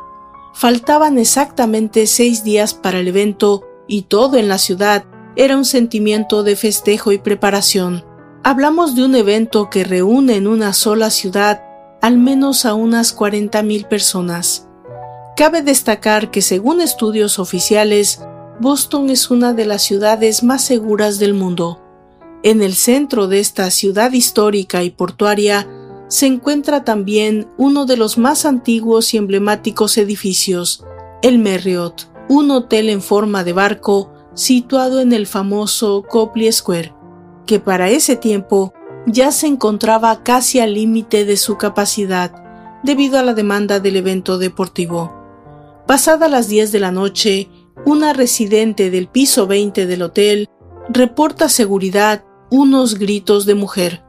Faltaban 0.52 1.18
exactamente 1.18 2.06
seis 2.06 2.44
días 2.44 2.74
para 2.74 2.98
el 2.98 3.08
evento 3.08 3.64
y 3.86 4.02
todo 4.02 4.36
en 4.36 4.48
la 4.48 4.58
ciudad 4.58 5.04
era 5.36 5.56
un 5.56 5.64
sentimiento 5.64 6.42
de 6.42 6.56
festejo 6.56 7.12
y 7.12 7.18
preparación. 7.18 8.04
Hablamos 8.42 8.94
de 8.94 9.04
un 9.04 9.14
evento 9.14 9.70
que 9.70 9.84
reúne 9.84 10.36
en 10.36 10.46
una 10.46 10.72
sola 10.72 11.10
ciudad 11.10 11.63
al 12.04 12.18
menos 12.18 12.66
a 12.66 12.74
unas 12.74 13.16
40.000 13.16 13.88
personas. 13.88 14.68
Cabe 15.38 15.62
destacar 15.62 16.30
que 16.30 16.42
según 16.42 16.82
estudios 16.82 17.38
oficiales, 17.38 18.20
Boston 18.60 19.08
es 19.08 19.30
una 19.30 19.54
de 19.54 19.64
las 19.64 19.84
ciudades 19.84 20.42
más 20.42 20.62
seguras 20.62 21.18
del 21.18 21.32
mundo. 21.32 21.80
En 22.42 22.60
el 22.60 22.74
centro 22.74 23.26
de 23.26 23.40
esta 23.40 23.70
ciudad 23.70 24.12
histórica 24.12 24.84
y 24.84 24.90
portuaria 24.90 25.66
se 26.08 26.26
encuentra 26.26 26.84
también 26.84 27.48
uno 27.56 27.86
de 27.86 27.96
los 27.96 28.18
más 28.18 28.44
antiguos 28.44 29.14
y 29.14 29.16
emblemáticos 29.16 29.96
edificios, 29.96 30.84
el 31.22 31.38
Marriott, 31.38 32.10
un 32.28 32.50
hotel 32.50 32.90
en 32.90 33.00
forma 33.00 33.44
de 33.44 33.54
barco 33.54 34.12
situado 34.34 35.00
en 35.00 35.14
el 35.14 35.26
famoso 35.26 36.04
Copley 36.06 36.52
Square, 36.52 36.92
que 37.46 37.60
para 37.60 37.88
ese 37.88 38.16
tiempo 38.16 38.74
ya 39.06 39.32
se 39.32 39.46
encontraba 39.46 40.22
casi 40.22 40.60
al 40.60 40.74
límite 40.74 41.24
de 41.24 41.36
su 41.36 41.56
capacidad 41.56 42.32
debido 42.82 43.18
a 43.18 43.22
la 43.22 43.34
demanda 43.34 43.80
del 43.80 43.96
evento 43.96 44.38
deportivo. 44.38 45.12
Pasada 45.86 46.28
las 46.28 46.48
10 46.48 46.72
de 46.72 46.80
la 46.80 46.92
noche, 46.92 47.48
una 47.84 48.12
residente 48.12 48.90
del 48.90 49.08
piso 49.08 49.46
20 49.46 49.86
del 49.86 50.02
hotel 50.02 50.48
reporta 50.88 51.48
seguridad 51.48 52.24
unos 52.50 52.98
gritos 52.98 53.46
de 53.46 53.54
mujer. 53.54 54.04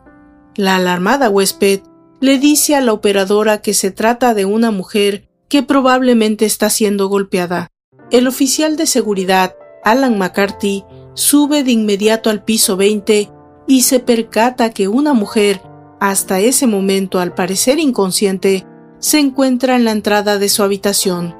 La 0.56 0.76
alarmada 0.76 1.30
huésped 1.30 1.82
le 2.22 2.38
dice 2.38 2.76
a 2.76 2.82
la 2.82 2.94
operadora 2.94 3.62
que 3.62 3.74
se 3.74 3.92
trata 3.92 4.34
de 4.34 4.46
una 4.46 4.72
mujer 4.72 5.28
que 5.50 5.64
probablemente 5.64 6.46
está 6.46 6.70
siendo 6.70 7.08
golpeada. 7.08 7.70
El 8.12 8.28
oficial 8.28 8.78
de 8.78 8.86
seguridad, 8.86 9.56
Alan 9.84 10.18
McCarthy, 10.18 10.84
sube 11.14 11.64
de 11.64 11.72
inmediato 11.72 12.30
al 12.30 12.44
piso 12.44 12.78
20 12.78 13.32
y 13.68 13.82
se 13.82 14.00
percata 14.00 14.70
que 14.70 14.88
una 14.88 15.14
mujer, 15.14 15.62
hasta 16.00 16.40
ese 16.40 16.68
momento 16.68 17.20
al 17.20 17.34
parecer 17.34 17.80
inconsciente, 17.80 18.66
se 19.00 19.20
encuentra 19.20 19.76
en 19.76 19.86
la 19.86 19.92
entrada 19.92 20.38
de 20.38 20.50
su 20.50 20.64
habitación. 20.64 21.36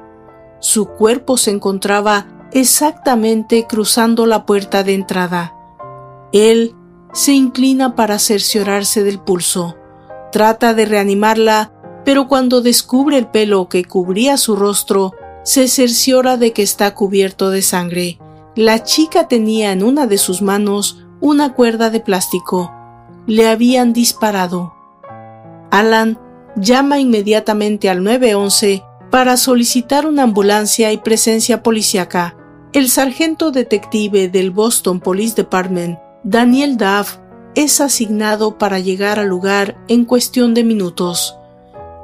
Su 0.60 0.86
cuerpo 0.86 1.36
se 1.36 1.50
encontraba 1.50 2.48
exactamente 2.52 3.66
cruzando 3.68 4.26
la 4.26 4.46
puerta 4.46 4.82
de 4.82 4.94
entrada. 4.94 5.54
Él 6.32 6.74
se 7.12 7.32
inclina 7.32 7.94
para 7.94 8.18
cerciorarse 8.18 9.02
del 9.02 9.18
pulso. 9.18 9.76
Trata 10.32 10.74
de 10.74 10.84
reanimarla, 10.84 11.72
pero 12.04 12.28
cuando 12.28 12.60
descubre 12.60 13.18
el 13.18 13.28
pelo 13.28 13.68
que 13.68 13.84
cubría 13.84 14.36
su 14.36 14.54
rostro, 14.54 15.12
se 15.44 15.68
cerciora 15.68 16.36
de 16.36 16.52
que 16.52 16.62
está 16.62 16.94
cubierto 16.94 17.50
de 17.50 17.62
sangre. 17.62 18.18
La 18.54 18.82
chica 18.82 19.28
tenía 19.28 19.72
en 19.72 19.82
una 19.82 20.06
de 20.06 20.18
sus 20.18 20.42
manos 20.42 21.05
una 21.20 21.54
cuerda 21.54 21.90
de 21.90 22.00
plástico. 22.00 22.72
Le 23.26 23.48
habían 23.48 23.92
disparado. 23.92 24.74
Alan 25.70 26.18
llama 26.56 26.98
inmediatamente 27.00 27.90
al 27.90 28.02
911 28.02 28.82
para 29.10 29.36
solicitar 29.36 30.06
una 30.06 30.22
ambulancia 30.24 30.92
y 30.92 30.98
presencia 30.98 31.62
policíaca. 31.62 32.36
El 32.72 32.88
sargento 32.88 33.50
detective 33.50 34.28
del 34.28 34.50
Boston 34.50 35.00
Police 35.00 35.34
Department, 35.34 35.98
Daniel 36.24 36.76
Duff, 36.76 37.18
es 37.54 37.80
asignado 37.80 38.58
para 38.58 38.78
llegar 38.78 39.18
al 39.18 39.28
lugar 39.28 39.78
en 39.88 40.04
cuestión 40.04 40.52
de 40.52 40.64
minutos. 40.64 41.38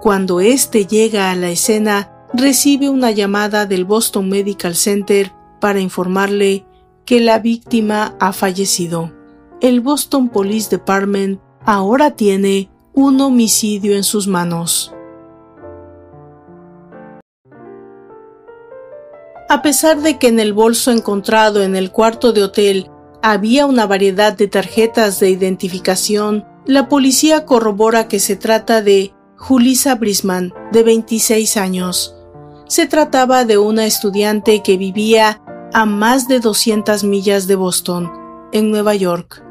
Cuando 0.00 0.40
éste 0.40 0.86
llega 0.86 1.30
a 1.30 1.36
la 1.36 1.50
escena, 1.50 2.10
recibe 2.32 2.88
una 2.88 3.10
llamada 3.10 3.66
del 3.66 3.84
Boston 3.84 4.28
Medical 4.28 4.74
Center 4.74 5.32
para 5.60 5.80
informarle 5.80 6.64
que 7.04 7.20
la 7.20 7.38
víctima 7.38 8.16
ha 8.20 8.32
fallecido. 8.32 9.12
El 9.60 9.80
Boston 9.80 10.28
Police 10.28 10.70
Department 10.70 11.40
ahora 11.64 12.12
tiene 12.12 12.70
un 12.94 13.20
homicidio 13.20 13.96
en 13.96 14.04
sus 14.04 14.26
manos. 14.26 14.92
A 19.48 19.60
pesar 19.60 20.00
de 20.00 20.18
que 20.18 20.28
en 20.28 20.40
el 20.40 20.54
bolso 20.54 20.90
encontrado 20.90 21.62
en 21.62 21.76
el 21.76 21.92
cuarto 21.92 22.32
de 22.32 22.42
hotel 22.42 22.90
había 23.22 23.66
una 23.66 23.86
variedad 23.86 24.32
de 24.32 24.48
tarjetas 24.48 25.20
de 25.20 25.30
identificación, 25.30 26.46
la 26.64 26.88
policía 26.88 27.44
corrobora 27.44 28.08
que 28.08 28.18
se 28.18 28.36
trata 28.36 28.82
de 28.82 29.12
Julissa 29.36 29.94
Brisman, 29.96 30.54
de 30.72 30.82
26 30.82 31.56
años. 31.56 32.16
Se 32.66 32.86
trataba 32.86 33.44
de 33.44 33.58
una 33.58 33.84
estudiante 33.84 34.62
que 34.62 34.76
vivía 34.76 35.42
a 35.72 35.86
más 35.86 36.28
de 36.28 36.40
200 36.40 37.04
millas 37.04 37.46
de 37.46 37.56
Boston, 37.56 38.12
en 38.52 38.70
Nueva 38.70 38.94
York. 38.94 39.42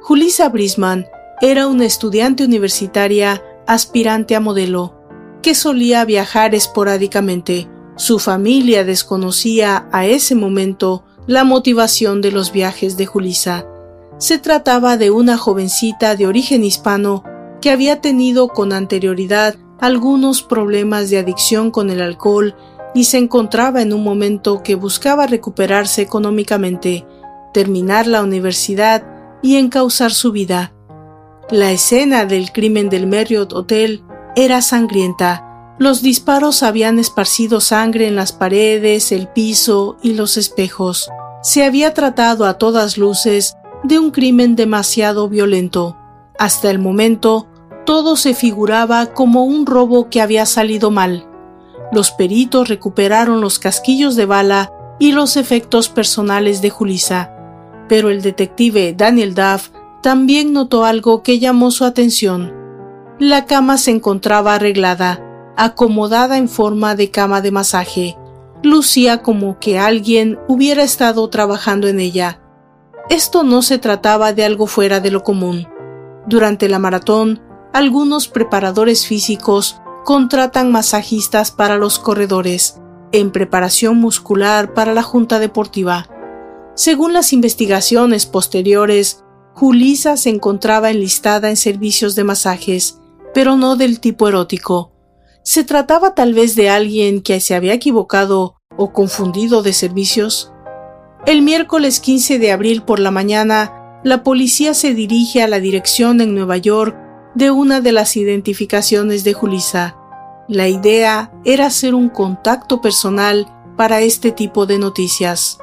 Julissa 0.00 0.48
Brisman 0.48 1.06
era 1.40 1.66
una 1.66 1.86
estudiante 1.86 2.44
universitaria 2.44 3.42
aspirante 3.66 4.36
a 4.36 4.40
modelo, 4.40 4.94
que 5.42 5.54
solía 5.54 6.04
viajar 6.04 6.54
esporádicamente. 6.54 7.68
Su 7.96 8.18
familia 8.18 8.84
desconocía 8.84 9.88
a 9.92 10.06
ese 10.06 10.34
momento 10.34 11.04
la 11.26 11.44
motivación 11.44 12.20
de 12.20 12.32
los 12.32 12.52
viajes 12.52 12.96
de 12.96 13.06
Julissa. 13.06 13.66
Se 14.18 14.38
trataba 14.38 14.96
de 14.96 15.10
una 15.10 15.38
jovencita 15.38 16.16
de 16.16 16.26
origen 16.26 16.64
hispano 16.64 17.24
que 17.60 17.70
había 17.70 18.00
tenido 18.00 18.48
con 18.48 18.72
anterioridad 18.72 19.56
algunos 19.80 20.42
problemas 20.42 21.10
de 21.10 21.18
adicción 21.18 21.70
con 21.70 21.90
el 21.90 22.00
alcohol 22.00 22.54
y 22.94 23.04
se 23.04 23.18
encontraba 23.18 23.82
en 23.82 23.92
un 23.92 24.04
momento 24.04 24.62
que 24.62 24.76
buscaba 24.76 25.26
recuperarse 25.26 26.00
económicamente, 26.00 27.04
terminar 27.52 28.06
la 28.06 28.22
universidad 28.22 29.04
y 29.42 29.56
encauzar 29.56 30.12
su 30.12 30.32
vida. 30.32 30.72
La 31.50 31.72
escena 31.72 32.24
del 32.24 32.52
crimen 32.52 32.88
del 32.88 33.06
Marriott 33.06 33.52
Hotel 33.52 34.02
era 34.36 34.62
sangrienta. 34.62 35.74
Los 35.78 36.02
disparos 36.02 36.62
habían 36.62 36.98
esparcido 36.98 37.60
sangre 37.60 38.06
en 38.06 38.16
las 38.16 38.32
paredes, 38.32 39.12
el 39.12 39.28
piso 39.28 39.96
y 40.02 40.14
los 40.14 40.36
espejos. 40.36 41.10
Se 41.42 41.64
había 41.64 41.92
tratado 41.92 42.46
a 42.46 42.58
todas 42.58 42.96
luces 42.96 43.56
de 43.82 43.98
un 43.98 44.12
crimen 44.12 44.56
demasiado 44.56 45.28
violento. 45.28 45.98
Hasta 46.38 46.70
el 46.70 46.78
momento, 46.78 47.48
todo 47.84 48.16
se 48.16 48.34
figuraba 48.34 49.06
como 49.12 49.44
un 49.44 49.66
robo 49.66 50.08
que 50.08 50.22
había 50.22 50.46
salido 50.46 50.90
mal. 50.90 51.28
Los 51.92 52.10
peritos 52.10 52.68
recuperaron 52.68 53.40
los 53.40 53.58
casquillos 53.58 54.16
de 54.16 54.26
bala 54.26 54.72
y 54.98 55.12
los 55.12 55.36
efectos 55.36 55.88
personales 55.88 56.62
de 56.62 56.70
Julissa, 56.70 57.32
pero 57.88 58.10
el 58.10 58.22
detective 58.22 58.94
Daniel 58.96 59.34
Duff 59.34 59.70
también 60.02 60.52
notó 60.52 60.84
algo 60.84 61.22
que 61.22 61.38
llamó 61.38 61.70
su 61.70 61.84
atención. 61.84 62.52
La 63.18 63.46
cama 63.46 63.78
se 63.78 63.90
encontraba 63.90 64.54
arreglada, 64.54 65.20
acomodada 65.56 66.36
en 66.36 66.48
forma 66.48 66.94
de 66.94 67.10
cama 67.10 67.40
de 67.40 67.50
masaje. 67.50 68.16
Lucía 68.62 69.22
como 69.22 69.58
que 69.58 69.78
alguien 69.78 70.38
hubiera 70.48 70.82
estado 70.82 71.28
trabajando 71.28 71.86
en 71.86 72.00
ella. 72.00 72.40
Esto 73.10 73.42
no 73.42 73.62
se 73.62 73.78
trataba 73.78 74.32
de 74.32 74.44
algo 74.44 74.66
fuera 74.66 75.00
de 75.00 75.10
lo 75.10 75.22
común. 75.22 75.68
Durante 76.26 76.68
la 76.68 76.78
maratón, 76.78 77.42
algunos 77.72 78.28
preparadores 78.28 79.06
físicos 79.06 79.80
contratan 80.04 80.70
masajistas 80.70 81.50
para 81.50 81.76
los 81.76 81.98
corredores, 81.98 82.78
en 83.12 83.30
preparación 83.30 83.96
muscular 83.96 84.74
para 84.74 84.92
la 84.92 85.02
junta 85.02 85.38
deportiva. 85.38 86.08
Según 86.74 87.12
las 87.12 87.32
investigaciones 87.32 88.26
posteriores, 88.26 89.24
Julisa 89.54 90.16
se 90.16 90.30
encontraba 90.30 90.90
enlistada 90.90 91.48
en 91.48 91.56
servicios 91.56 92.14
de 92.16 92.24
masajes, 92.24 93.00
pero 93.32 93.56
no 93.56 93.76
del 93.76 94.00
tipo 94.00 94.28
erótico. 94.28 94.92
¿Se 95.42 95.64
trataba 95.64 96.14
tal 96.14 96.34
vez 96.34 96.54
de 96.56 96.70
alguien 96.70 97.22
que 97.22 97.40
se 97.40 97.54
había 97.54 97.74
equivocado 97.74 98.56
o 98.76 98.92
confundido 98.92 99.62
de 99.62 99.72
servicios? 99.72 100.52
El 101.26 101.42
miércoles 101.42 102.00
15 102.00 102.38
de 102.38 102.52
abril 102.52 102.82
por 102.82 102.98
la 102.98 103.10
mañana, 103.10 104.00
la 104.04 104.22
policía 104.22 104.74
se 104.74 104.92
dirige 104.92 105.42
a 105.42 105.48
la 105.48 105.60
dirección 105.60 106.20
en 106.20 106.34
Nueva 106.34 106.56
York 106.56 107.03
de 107.34 107.50
una 107.50 107.80
de 107.80 107.92
las 107.92 108.16
identificaciones 108.16 109.24
de 109.24 109.32
Julissa. 109.32 109.96
La 110.48 110.68
idea 110.68 111.32
era 111.44 111.66
hacer 111.66 111.94
un 111.94 112.08
contacto 112.08 112.80
personal 112.80 113.46
para 113.76 114.00
este 114.00 114.30
tipo 114.30 114.66
de 114.66 114.78
noticias, 114.78 115.58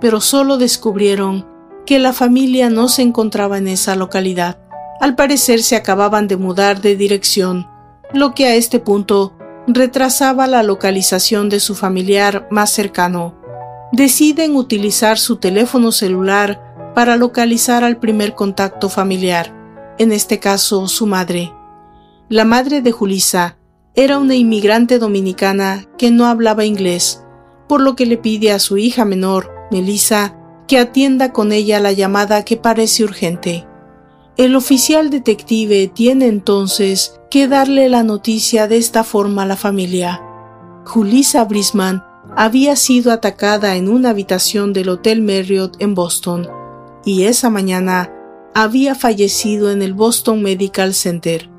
pero 0.00 0.20
solo 0.20 0.58
descubrieron 0.58 1.46
que 1.86 1.98
la 1.98 2.12
familia 2.12 2.68
no 2.68 2.88
se 2.88 3.02
encontraba 3.02 3.58
en 3.58 3.68
esa 3.68 3.96
localidad. 3.96 4.58
Al 5.00 5.14
parecer 5.14 5.62
se 5.62 5.76
acababan 5.76 6.28
de 6.28 6.36
mudar 6.36 6.80
de 6.80 6.96
dirección, 6.96 7.66
lo 8.12 8.34
que 8.34 8.46
a 8.46 8.54
este 8.54 8.78
punto 8.78 9.32
retrasaba 9.66 10.46
la 10.46 10.62
localización 10.62 11.48
de 11.48 11.60
su 11.60 11.74
familiar 11.74 12.46
más 12.50 12.70
cercano. 12.70 13.34
Deciden 13.92 14.54
utilizar 14.54 15.18
su 15.18 15.36
teléfono 15.36 15.92
celular 15.92 16.92
para 16.94 17.16
localizar 17.16 17.84
al 17.84 17.98
primer 17.98 18.34
contacto 18.34 18.88
familiar 18.88 19.55
en 19.98 20.12
este 20.12 20.38
caso 20.38 20.88
su 20.88 21.06
madre. 21.06 21.52
La 22.28 22.44
madre 22.44 22.82
de 22.82 22.92
Julissa 22.92 23.56
era 23.94 24.18
una 24.18 24.34
inmigrante 24.34 24.98
dominicana 24.98 25.86
que 25.96 26.10
no 26.10 26.26
hablaba 26.26 26.64
inglés, 26.64 27.22
por 27.68 27.80
lo 27.80 27.96
que 27.96 28.06
le 28.06 28.16
pide 28.16 28.52
a 28.52 28.58
su 28.58 28.76
hija 28.76 29.04
menor, 29.04 29.50
Melissa, 29.70 30.36
que 30.68 30.78
atienda 30.78 31.32
con 31.32 31.52
ella 31.52 31.80
la 31.80 31.92
llamada 31.92 32.44
que 32.44 32.56
parece 32.56 33.04
urgente. 33.04 33.66
El 34.36 34.54
oficial 34.54 35.08
detective 35.08 35.88
tiene 35.88 36.26
entonces 36.26 37.18
que 37.30 37.48
darle 37.48 37.88
la 37.88 38.02
noticia 38.02 38.68
de 38.68 38.76
esta 38.76 39.02
forma 39.02 39.42
a 39.42 39.46
la 39.46 39.56
familia. 39.56 40.22
Julissa 40.84 41.44
Brisman 41.44 42.04
había 42.36 42.76
sido 42.76 43.12
atacada 43.12 43.76
en 43.76 43.88
una 43.88 44.10
habitación 44.10 44.72
del 44.72 44.90
Hotel 44.90 45.22
Marriott 45.22 45.76
en 45.78 45.94
Boston, 45.94 46.48
y 47.04 47.22
esa 47.22 47.50
mañana 47.50 48.12
había 48.58 48.94
fallecido 48.94 49.70
en 49.70 49.82
el 49.82 49.92
Boston 49.92 50.40
Medical 50.40 50.94
Center. 50.94 51.50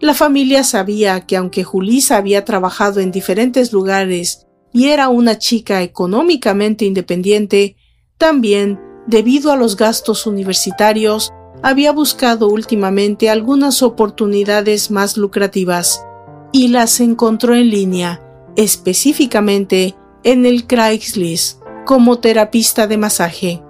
La 0.00 0.14
familia 0.14 0.64
sabía 0.64 1.26
que 1.26 1.36
aunque 1.36 1.64
Julissa 1.64 2.16
había 2.16 2.46
trabajado 2.46 3.00
en 3.00 3.10
diferentes 3.10 3.74
lugares 3.74 4.46
y 4.72 4.86
era 4.86 5.10
una 5.10 5.36
chica 5.36 5.82
económicamente 5.82 6.86
independiente, 6.86 7.76
también, 8.16 8.80
debido 9.06 9.52
a 9.52 9.56
los 9.56 9.76
gastos 9.76 10.26
universitarios, 10.26 11.30
había 11.62 11.92
buscado 11.92 12.48
últimamente 12.48 13.28
algunas 13.28 13.82
oportunidades 13.82 14.90
más 14.90 15.18
lucrativas 15.18 16.06
y 16.52 16.68
las 16.68 17.00
encontró 17.00 17.54
en 17.54 17.68
línea, 17.68 18.22
específicamente 18.56 19.94
en 20.24 20.46
el 20.46 20.66
Craigslist, 20.66 21.60
como 21.84 22.18
terapista 22.18 22.86
de 22.86 22.96
masaje. 22.96 23.62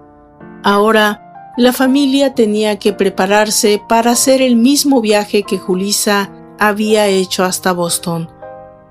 Ahora, 0.62 1.26
la 1.57 1.73
familia 1.73 2.35
tenía 2.35 2.79
que 2.79 2.92
prepararse 2.92 3.81
para 3.88 4.11
hacer 4.11 4.42
el 4.42 4.57
mismo 4.57 5.01
viaje 5.01 5.42
que 5.42 5.59
Julissa 5.59 6.31
había 6.59 7.07
hecho 7.07 7.45
hasta 7.45 7.73
Boston, 7.73 8.31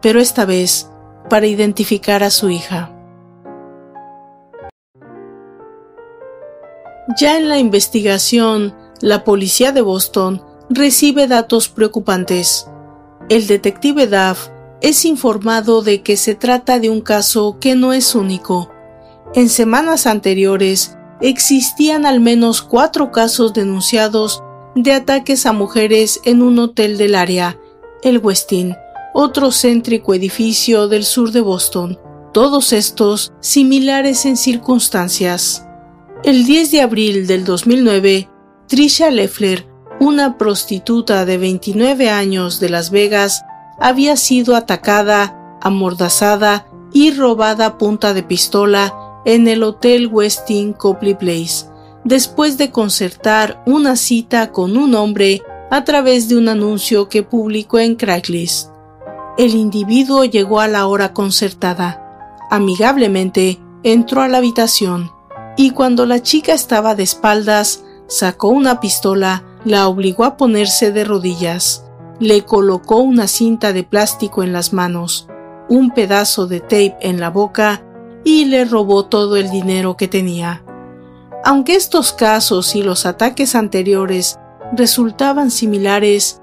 pero 0.01 0.19
esta 0.19 0.45
vez 0.45 0.89
para 1.29 1.45
identificar 1.45 2.23
a 2.23 2.31
su 2.31 2.49
hija. 2.49 2.91
Ya 7.19 7.37
en 7.37 7.49
la 7.49 7.59
investigación, 7.59 8.75
la 8.99 9.23
policía 9.23 9.71
de 9.71 9.81
Boston 9.81 10.43
recibe 10.69 11.27
datos 11.27 11.69
preocupantes. 11.69 12.67
El 13.29 13.45
detective 13.45 14.07
Duff 14.07 14.49
es 14.81 15.05
informado 15.05 15.83
de 15.83 16.01
que 16.01 16.17
se 16.17 16.33
trata 16.33 16.79
de 16.79 16.89
un 16.89 17.01
caso 17.01 17.57
que 17.59 17.75
no 17.75 17.93
es 17.93 18.15
único. 18.15 18.71
En 19.35 19.49
semanas 19.49 20.07
anteriores, 20.07 20.97
existían 21.21 22.05
al 22.05 22.19
menos 22.19 22.61
cuatro 22.61 23.11
casos 23.11 23.53
denunciados 23.53 24.43
de 24.75 24.93
ataques 24.93 25.45
a 25.45 25.53
mujeres 25.53 26.19
en 26.25 26.41
un 26.41 26.59
hotel 26.59 26.97
del 26.97 27.15
área, 27.15 27.57
el 28.03 28.17
Westin, 28.17 28.75
otro 29.13 29.51
céntrico 29.51 30.13
edificio 30.13 30.87
del 30.87 31.05
sur 31.05 31.31
de 31.31 31.41
Boston, 31.41 31.97
todos 32.33 32.73
estos 32.73 33.31
similares 33.39 34.25
en 34.25 34.35
circunstancias. 34.35 35.65
El 36.23 36.45
10 36.45 36.71
de 36.71 36.81
abril 36.81 37.27
del 37.27 37.45
2009, 37.45 38.29
Trisha 38.67 39.09
Leffler, 39.09 39.67
una 40.01 40.37
prostituta 40.37 41.23
de 41.25 41.37
29 41.37 42.09
años 42.09 42.59
de 42.59 42.69
Las 42.69 42.91
Vegas, 42.91 43.43
había 43.79 44.17
sido 44.17 44.55
atacada, 44.55 45.57
amordazada 45.61 46.67
y 46.91 47.11
robada 47.11 47.65
a 47.65 47.77
punta 47.77 48.13
de 48.13 48.23
pistola 48.23 48.93
en 49.25 49.47
el 49.47 49.63
Hotel 49.63 50.07
Westin 50.07 50.73
Copley 50.73 51.15
Place, 51.15 51.65
después 52.03 52.57
de 52.57 52.71
concertar 52.71 53.63
una 53.65 53.95
cita 53.95 54.51
con 54.51 54.77
un 54.77 54.95
hombre 54.95 55.41
a 55.71 55.83
través 55.83 56.29
de 56.29 56.37
un 56.37 56.47
anuncio 56.47 57.09
que 57.09 57.23
publicó 57.23 57.79
en 57.79 57.95
Craigslist. 57.95 58.69
El 59.37 59.55
individuo 59.55 60.23
llegó 60.23 60.61
a 60.61 60.67
la 60.67 60.87
hora 60.87 61.11
concertada. 61.11 62.01
Amigablemente 62.49 63.59
entró 63.83 64.21
a 64.21 64.27
la 64.27 64.37
habitación 64.37 65.11
y 65.57 65.71
cuando 65.71 66.05
la 66.05 66.21
chica 66.21 66.53
estaba 66.53 66.95
de 66.95 67.03
espaldas, 67.03 67.83
sacó 68.07 68.49
una 68.49 68.79
pistola, 68.79 69.43
la 69.65 69.87
obligó 69.87 70.23
a 70.25 70.37
ponerse 70.37 70.91
de 70.91 71.03
rodillas, 71.03 71.85
le 72.19 72.43
colocó 72.43 72.97
una 72.97 73.27
cinta 73.27 73.73
de 73.73 73.83
plástico 73.83 74.43
en 74.43 74.53
las 74.53 74.73
manos, 74.73 75.27
un 75.69 75.91
pedazo 75.91 76.45
de 76.47 76.59
tape 76.59 76.97
en 77.01 77.19
la 77.19 77.29
boca 77.29 77.83
y 78.25 78.45
le 78.45 78.65
robó 78.65 79.05
todo 79.05 79.37
el 79.37 79.49
dinero 79.49 79.95
que 79.95 80.09
tenía. 80.09 80.65
Aunque 81.45 81.75
estos 81.75 82.11
casos 82.11 82.75
y 82.75 82.81
los 82.81 83.05
ataques 83.05 83.55
anteriores 83.55 84.37
resultaban 84.75 85.51
similares, 85.51 86.41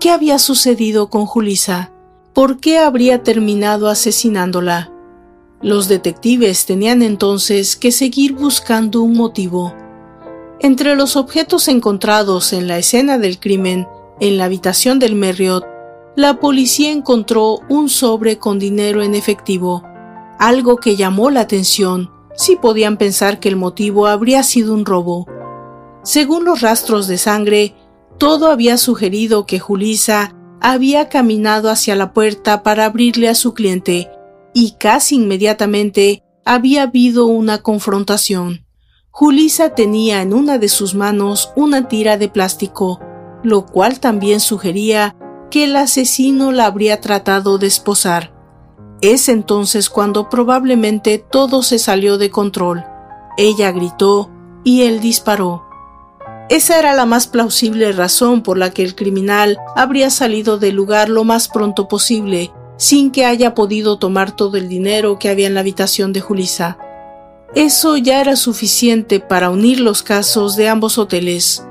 ¿qué 0.00 0.10
había 0.10 0.40
sucedido 0.40 1.10
con 1.10 1.26
Julisa? 1.26 1.92
¿Por 2.32 2.58
qué 2.58 2.78
habría 2.78 3.22
terminado 3.22 3.88
asesinándola? 3.88 4.90
Los 5.60 5.86
detectives 5.88 6.66
tenían 6.66 7.02
entonces 7.02 7.76
que 7.76 7.92
seguir 7.92 8.32
buscando 8.34 9.02
un 9.02 9.14
motivo. 9.14 9.74
Entre 10.60 10.96
los 10.96 11.16
objetos 11.16 11.68
encontrados 11.68 12.52
en 12.52 12.68
la 12.68 12.78
escena 12.78 13.18
del 13.18 13.38
crimen, 13.38 13.86
en 14.18 14.38
la 14.38 14.46
habitación 14.46 14.98
del 14.98 15.14
Marriott, 15.14 15.66
la 16.16 16.40
policía 16.40 16.90
encontró 16.90 17.60
un 17.68 17.88
sobre 17.88 18.38
con 18.38 18.58
dinero 18.58 19.02
en 19.02 19.14
efectivo, 19.14 19.84
algo 20.38 20.76
que 20.76 20.96
llamó 20.96 21.30
la 21.30 21.40
atención 21.40 22.10
si 22.36 22.56
podían 22.56 22.96
pensar 22.96 23.40
que 23.40 23.48
el 23.48 23.56
motivo 23.56 24.06
habría 24.06 24.42
sido 24.42 24.72
un 24.72 24.84
robo. 24.84 25.26
Según 26.04 26.44
los 26.44 26.60
rastros 26.60 27.08
de 27.08 27.18
sangre, 27.18 27.74
todo 28.16 28.50
había 28.50 28.78
sugerido 28.78 29.44
que 29.44 29.58
Julisa 29.58 30.34
había 30.60 31.08
caminado 31.08 31.68
hacia 31.70 31.96
la 31.96 32.12
puerta 32.12 32.62
para 32.62 32.84
abrirle 32.84 33.28
a 33.28 33.34
su 33.34 33.54
cliente, 33.54 34.10
y 34.54 34.76
casi 34.78 35.16
inmediatamente 35.16 36.22
había 36.44 36.82
habido 36.82 37.26
una 37.26 37.58
confrontación. 37.58 38.64
Julisa 39.10 39.74
tenía 39.74 40.22
en 40.22 40.32
una 40.32 40.58
de 40.58 40.68
sus 40.68 40.94
manos 40.94 41.50
una 41.56 41.88
tira 41.88 42.16
de 42.16 42.28
plástico, 42.28 43.00
lo 43.42 43.66
cual 43.66 44.00
también 44.00 44.40
sugería 44.40 45.16
que 45.50 45.64
el 45.64 45.76
asesino 45.76 46.52
la 46.52 46.66
habría 46.66 47.00
tratado 47.00 47.58
de 47.58 47.66
esposar. 47.66 48.37
Es 49.00 49.28
entonces 49.28 49.90
cuando 49.90 50.28
probablemente 50.28 51.18
todo 51.18 51.62
se 51.62 51.78
salió 51.78 52.18
de 52.18 52.30
control. 52.30 52.84
Ella 53.36 53.70
gritó 53.70 54.30
y 54.64 54.82
él 54.82 55.00
disparó. 55.00 55.64
Esa 56.48 56.78
era 56.78 56.94
la 56.94 57.06
más 57.06 57.26
plausible 57.26 57.92
razón 57.92 58.42
por 58.42 58.58
la 58.58 58.70
que 58.70 58.82
el 58.82 58.96
criminal 58.96 59.58
habría 59.76 60.10
salido 60.10 60.58
del 60.58 60.74
lugar 60.74 61.10
lo 61.10 61.22
más 61.22 61.48
pronto 61.48 61.86
posible, 61.86 62.50
sin 62.76 63.10
que 63.12 63.24
haya 63.24 63.54
podido 63.54 63.98
tomar 63.98 64.34
todo 64.34 64.56
el 64.56 64.68
dinero 64.68 65.18
que 65.18 65.28
había 65.28 65.46
en 65.46 65.54
la 65.54 65.60
habitación 65.60 66.12
de 66.12 66.20
Julisa. 66.20 66.78
Eso 67.54 67.96
ya 67.96 68.20
era 68.20 68.34
suficiente 68.34 69.20
para 69.20 69.50
unir 69.50 69.78
los 69.78 70.02
casos 70.02 70.56
de 70.56 70.68
ambos 70.68 70.98
hoteles. 70.98 71.64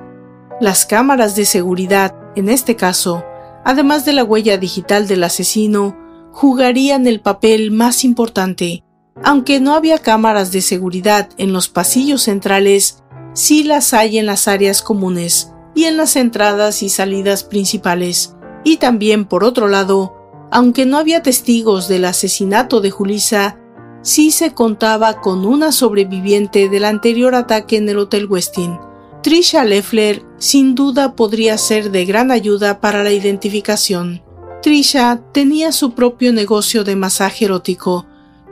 Las 0.61 0.85
cámaras 0.85 1.35
de 1.35 1.45
seguridad, 1.45 2.15
en 2.35 2.47
este 2.47 2.75
caso, 2.75 3.25
además 3.65 4.05
de 4.05 4.13
la 4.13 4.23
huella 4.23 4.57
digital 4.57 5.07
del 5.07 5.23
asesino, 5.23 6.06
jugarían 6.37 7.07
el 7.07 7.19
papel 7.19 7.71
más 7.71 8.03
importante. 8.03 8.83
Aunque 9.23 9.59
no 9.59 9.73
había 9.73 9.97
cámaras 9.97 10.51
de 10.51 10.61
seguridad 10.61 11.29
en 11.39 11.51
los 11.51 11.67
pasillos 11.67 12.21
centrales, 12.21 13.01
sí 13.33 13.63
las 13.63 13.91
hay 13.95 14.19
en 14.19 14.27
las 14.27 14.47
áreas 14.47 14.83
comunes 14.83 15.51
y 15.73 15.85
en 15.85 15.97
las 15.97 16.15
entradas 16.15 16.83
y 16.83 16.89
salidas 16.89 17.43
principales. 17.43 18.35
Y 18.63 18.77
también, 18.77 19.25
por 19.25 19.43
otro 19.43 19.67
lado, 19.67 20.13
aunque 20.51 20.85
no 20.85 20.99
había 20.99 21.23
testigos 21.23 21.87
del 21.87 22.05
asesinato 22.05 22.81
de 22.81 22.91
Julisa, 22.91 23.57
sí 24.03 24.29
se 24.29 24.53
contaba 24.53 25.21
con 25.21 25.43
una 25.43 25.71
sobreviviente 25.71 26.69
del 26.69 26.85
anterior 26.85 27.33
ataque 27.33 27.77
en 27.77 27.89
el 27.89 27.97
Hotel 27.97 28.27
Westin. 28.27 28.77
Trisha 29.23 29.63
Leffler 29.63 30.23
sin 30.37 30.75
duda 30.75 31.15
podría 31.15 31.57
ser 31.57 31.89
de 31.89 32.05
gran 32.05 32.29
ayuda 32.29 32.79
para 32.79 33.01
la 33.01 33.11
identificación. 33.11 34.26
Trisha 34.67 35.21
tenía 35.31 35.71
su 35.71 35.93
propio 35.93 36.33
negocio 36.33 36.83
de 36.83 36.97
masaje 36.97 37.45
erótico, 37.45 38.05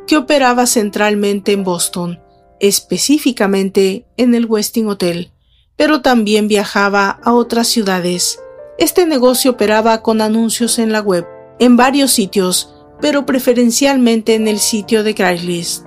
que 0.08 0.16
operaba 0.16 0.66
centralmente 0.66 1.52
en 1.52 1.66
Boston, 1.66 2.22
específicamente 2.62 4.08
en 4.16 4.34
el 4.34 4.46
Westin 4.46 4.88
Hotel, 4.88 5.34
pero 5.76 6.00
también 6.00 6.48
viajaba 6.48 7.20
a 7.22 7.34
otras 7.34 7.68
ciudades. 7.68 8.40
Este 8.78 9.06
negocio 9.06 9.52
operaba 9.52 10.02
con 10.04 10.22
anuncios 10.22 10.80
en 10.80 10.94
la 10.94 11.02
web, 11.02 11.28
en 11.60 11.76
varios 11.76 12.12
sitios, 12.12 12.74
pero 13.02 13.26
preferencialmente 13.26 14.36
en 14.36 14.48
el 14.48 14.60
sitio 14.60 15.04
de 15.04 15.16
Craigslist. 15.16 15.86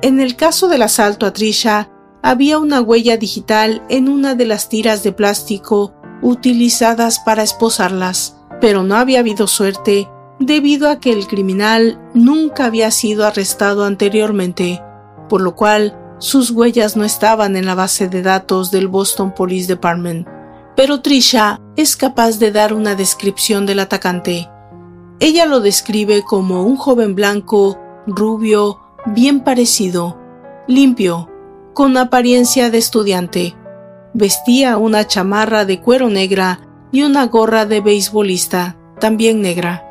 En 0.00 0.18
el 0.18 0.34
caso 0.34 0.66
del 0.68 0.80
asalto 0.80 1.26
a 1.26 1.34
Trisha, 1.34 1.90
había 2.22 2.58
una 2.58 2.80
huella 2.80 3.18
digital 3.18 3.82
en 3.90 4.08
una 4.08 4.34
de 4.34 4.46
las 4.46 4.70
tiras 4.70 5.02
de 5.02 5.12
plástico 5.12 5.92
utilizadas 6.22 7.18
para 7.18 7.42
esposarlas, 7.42 8.38
pero 8.62 8.84
no 8.84 8.94
había 8.94 9.18
habido 9.18 9.48
suerte 9.48 10.08
debido 10.38 10.88
a 10.88 11.00
que 11.00 11.12
el 11.12 11.26
criminal 11.26 12.00
nunca 12.14 12.66
había 12.66 12.92
sido 12.92 13.26
arrestado 13.26 13.84
anteriormente, 13.84 14.80
por 15.28 15.40
lo 15.40 15.56
cual 15.56 15.98
sus 16.18 16.52
huellas 16.52 16.96
no 16.96 17.02
estaban 17.04 17.56
en 17.56 17.66
la 17.66 17.74
base 17.74 18.08
de 18.08 18.22
datos 18.22 18.70
del 18.70 18.86
Boston 18.86 19.34
Police 19.34 19.66
Department. 19.66 20.28
Pero 20.76 21.00
Trisha 21.00 21.60
es 21.74 21.96
capaz 21.96 22.38
de 22.38 22.52
dar 22.52 22.72
una 22.72 22.94
descripción 22.94 23.66
del 23.66 23.80
atacante. 23.80 24.48
Ella 25.18 25.44
lo 25.44 25.58
describe 25.58 26.22
como 26.22 26.62
un 26.62 26.76
joven 26.76 27.16
blanco, 27.16 27.80
rubio, 28.06 28.78
bien 29.06 29.40
parecido, 29.40 30.20
limpio, 30.68 31.28
con 31.74 31.96
apariencia 31.96 32.70
de 32.70 32.78
estudiante. 32.78 33.56
Vestía 34.14 34.76
una 34.76 35.04
chamarra 35.04 35.64
de 35.64 35.80
cuero 35.80 36.10
negra 36.10 36.60
y 36.92 37.02
una 37.02 37.26
gorra 37.26 37.66
de 37.66 37.80
beisbolista, 37.80 38.76
también 39.00 39.40
negra. 39.40 39.88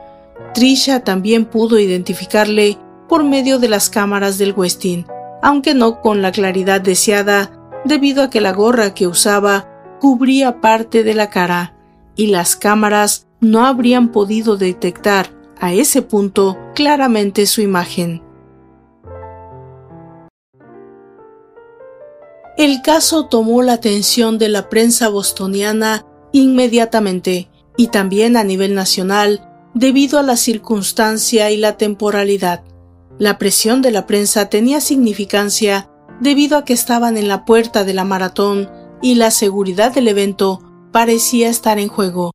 Trisha 0.54 1.04
también 1.04 1.46
pudo 1.46 1.80
identificarle 1.80 2.78
por 3.10 3.24
medio 3.24 3.60
de 3.60 3.68
las 3.68 3.90
cámaras 3.90 4.38
del 4.38 4.54
Westin, 4.56 5.06
aunque 5.42 5.74
no 5.74 6.00
con 6.00 6.22
la 6.22 6.32
claridad 6.32 6.80
deseada 6.80 7.52
debido 7.84 8.24
a 8.24 8.30
que 8.30 8.40
la 8.40 8.54
gorra 8.54 8.94
que 8.94 9.08
usaba 9.08 9.68
cubría 10.00 10.62
parte 10.62 11.04
de 11.04 11.14
la 11.14 11.30
cara 11.30 11.76
y 12.16 12.28
las 12.28 12.56
cámaras 12.56 13.28
no 13.40 13.66
habrían 13.66 14.12
podido 14.12 14.56
detectar 14.56 15.32
a 15.60 15.74
ese 15.74 16.02
punto 16.02 16.58
claramente 16.76 17.46
su 17.46 17.62
imagen. 17.62 18.22
El 22.58 22.82
caso 22.82 23.26
tomó 23.26 23.64
la 23.64 23.74
atención 23.74 24.38
de 24.38 24.50
la 24.50 24.70
prensa 24.70 25.10
bostoniana 25.10 26.06
inmediatamente 26.32 27.50
y 27.78 27.88
también 27.88 28.38
a 28.38 28.44
nivel 28.44 28.74
nacional 28.74 29.48
debido 29.74 30.20
a 30.20 30.24
la 30.24 30.38
circunstancia 30.38 31.52
y 31.52 31.58
la 31.58 31.78
temporalidad. 31.78 32.64
La 33.18 33.38
presión 33.38 33.82
de 33.82 33.92
la 33.92 34.08
prensa 34.08 34.50
tenía 34.50 34.82
significancia 34.82 35.90
debido 36.20 36.58
a 36.58 36.66
que 36.66 36.74
estaban 36.74 37.18
en 37.18 37.28
la 37.28 37.46
puerta 37.46 37.84
de 37.84 37.94
la 37.94 38.04
maratón 38.04 38.70
y 39.02 39.16
la 39.16 39.32
seguridad 39.32 39.94
del 39.94 40.08
evento 40.08 40.62
parecía 40.92 41.50
estar 41.50 41.80
en 41.80 41.88
juego. 41.88 42.32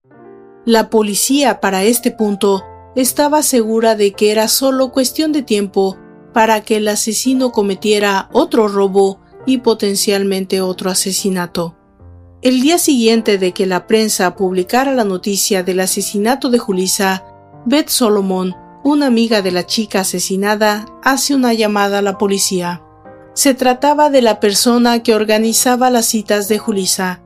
La 0.64 0.90
policía 0.90 1.60
para 1.60 1.84
este 1.84 2.10
punto 2.10 2.64
estaba 2.96 3.42
segura 3.42 3.94
de 3.94 4.12
que 4.12 4.32
era 4.32 4.48
solo 4.48 4.90
cuestión 4.90 5.32
de 5.32 5.42
tiempo 5.42 5.96
para 6.32 6.62
que 6.62 6.78
el 6.78 6.88
asesino 6.88 7.52
cometiera 7.52 8.28
otro 8.32 8.68
robo 8.68 9.20
y 9.46 9.58
potencialmente 9.58 10.60
otro 10.60 10.90
asesinato. 10.90 11.75
El 12.42 12.60
día 12.60 12.78
siguiente 12.78 13.38
de 13.38 13.52
que 13.52 13.64
la 13.64 13.86
prensa 13.86 14.36
publicara 14.36 14.92
la 14.94 15.04
noticia 15.04 15.62
del 15.62 15.80
asesinato 15.80 16.50
de 16.50 16.58
Julisa, 16.58 17.24
Beth 17.64 17.88
Solomon, 17.88 18.54
una 18.84 19.06
amiga 19.06 19.40
de 19.40 19.52
la 19.52 19.64
chica 19.64 20.00
asesinada, 20.00 20.84
hace 21.02 21.34
una 21.34 21.54
llamada 21.54 21.98
a 21.98 22.02
la 22.02 22.18
policía. 22.18 22.82
Se 23.32 23.54
trataba 23.54 24.10
de 24.10 24.20
la 24.20 24.38
persona 24.38 25.02
que 25.02 25.14
organizaba 25.14 25.88
las 25.88 26.06
citas 26.06 26.46
de 26.48 26.58
Julisa. 26.58 27.22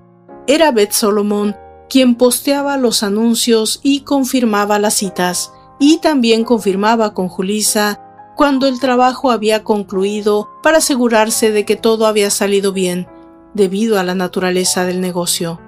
Era 0.47 0.71
Beth 0.71 0.93
Solomon 0.93 1.57
quien 1.89 2.15
posteaba 2.15 2.77
los 2.77 3.03
anuncios 3.03 3.81
y 3.83 4.03
confirmaba 4.03 4.79
las 4.79 4.95
citas, 4.95 5.53
y 5.81 5.99
también 5.99 6.45
confirmaba 6.45 7.15
con 7.15 7.29
Julisa 7.29 8.01
cuando 8.37 8.69
el 8.69 8.79
trabajo 8.79 9.33
había 9.33 9.65
concluido 9.65 10.49
para 10.63 10.79
asegurarse 10.79 11.51
de 11.51 11.65
que 11.65 11.75
todo 11.75 12.07
había 12.07 12.31
salido 12.31 12.73
bien, 12.73 13.09
debido 13.55 13.99
a 13.99 14.05
la 14.05 14.15
naturaleza 14.15 14.85
del 14.85 15.01
negocio. 15.01 15.61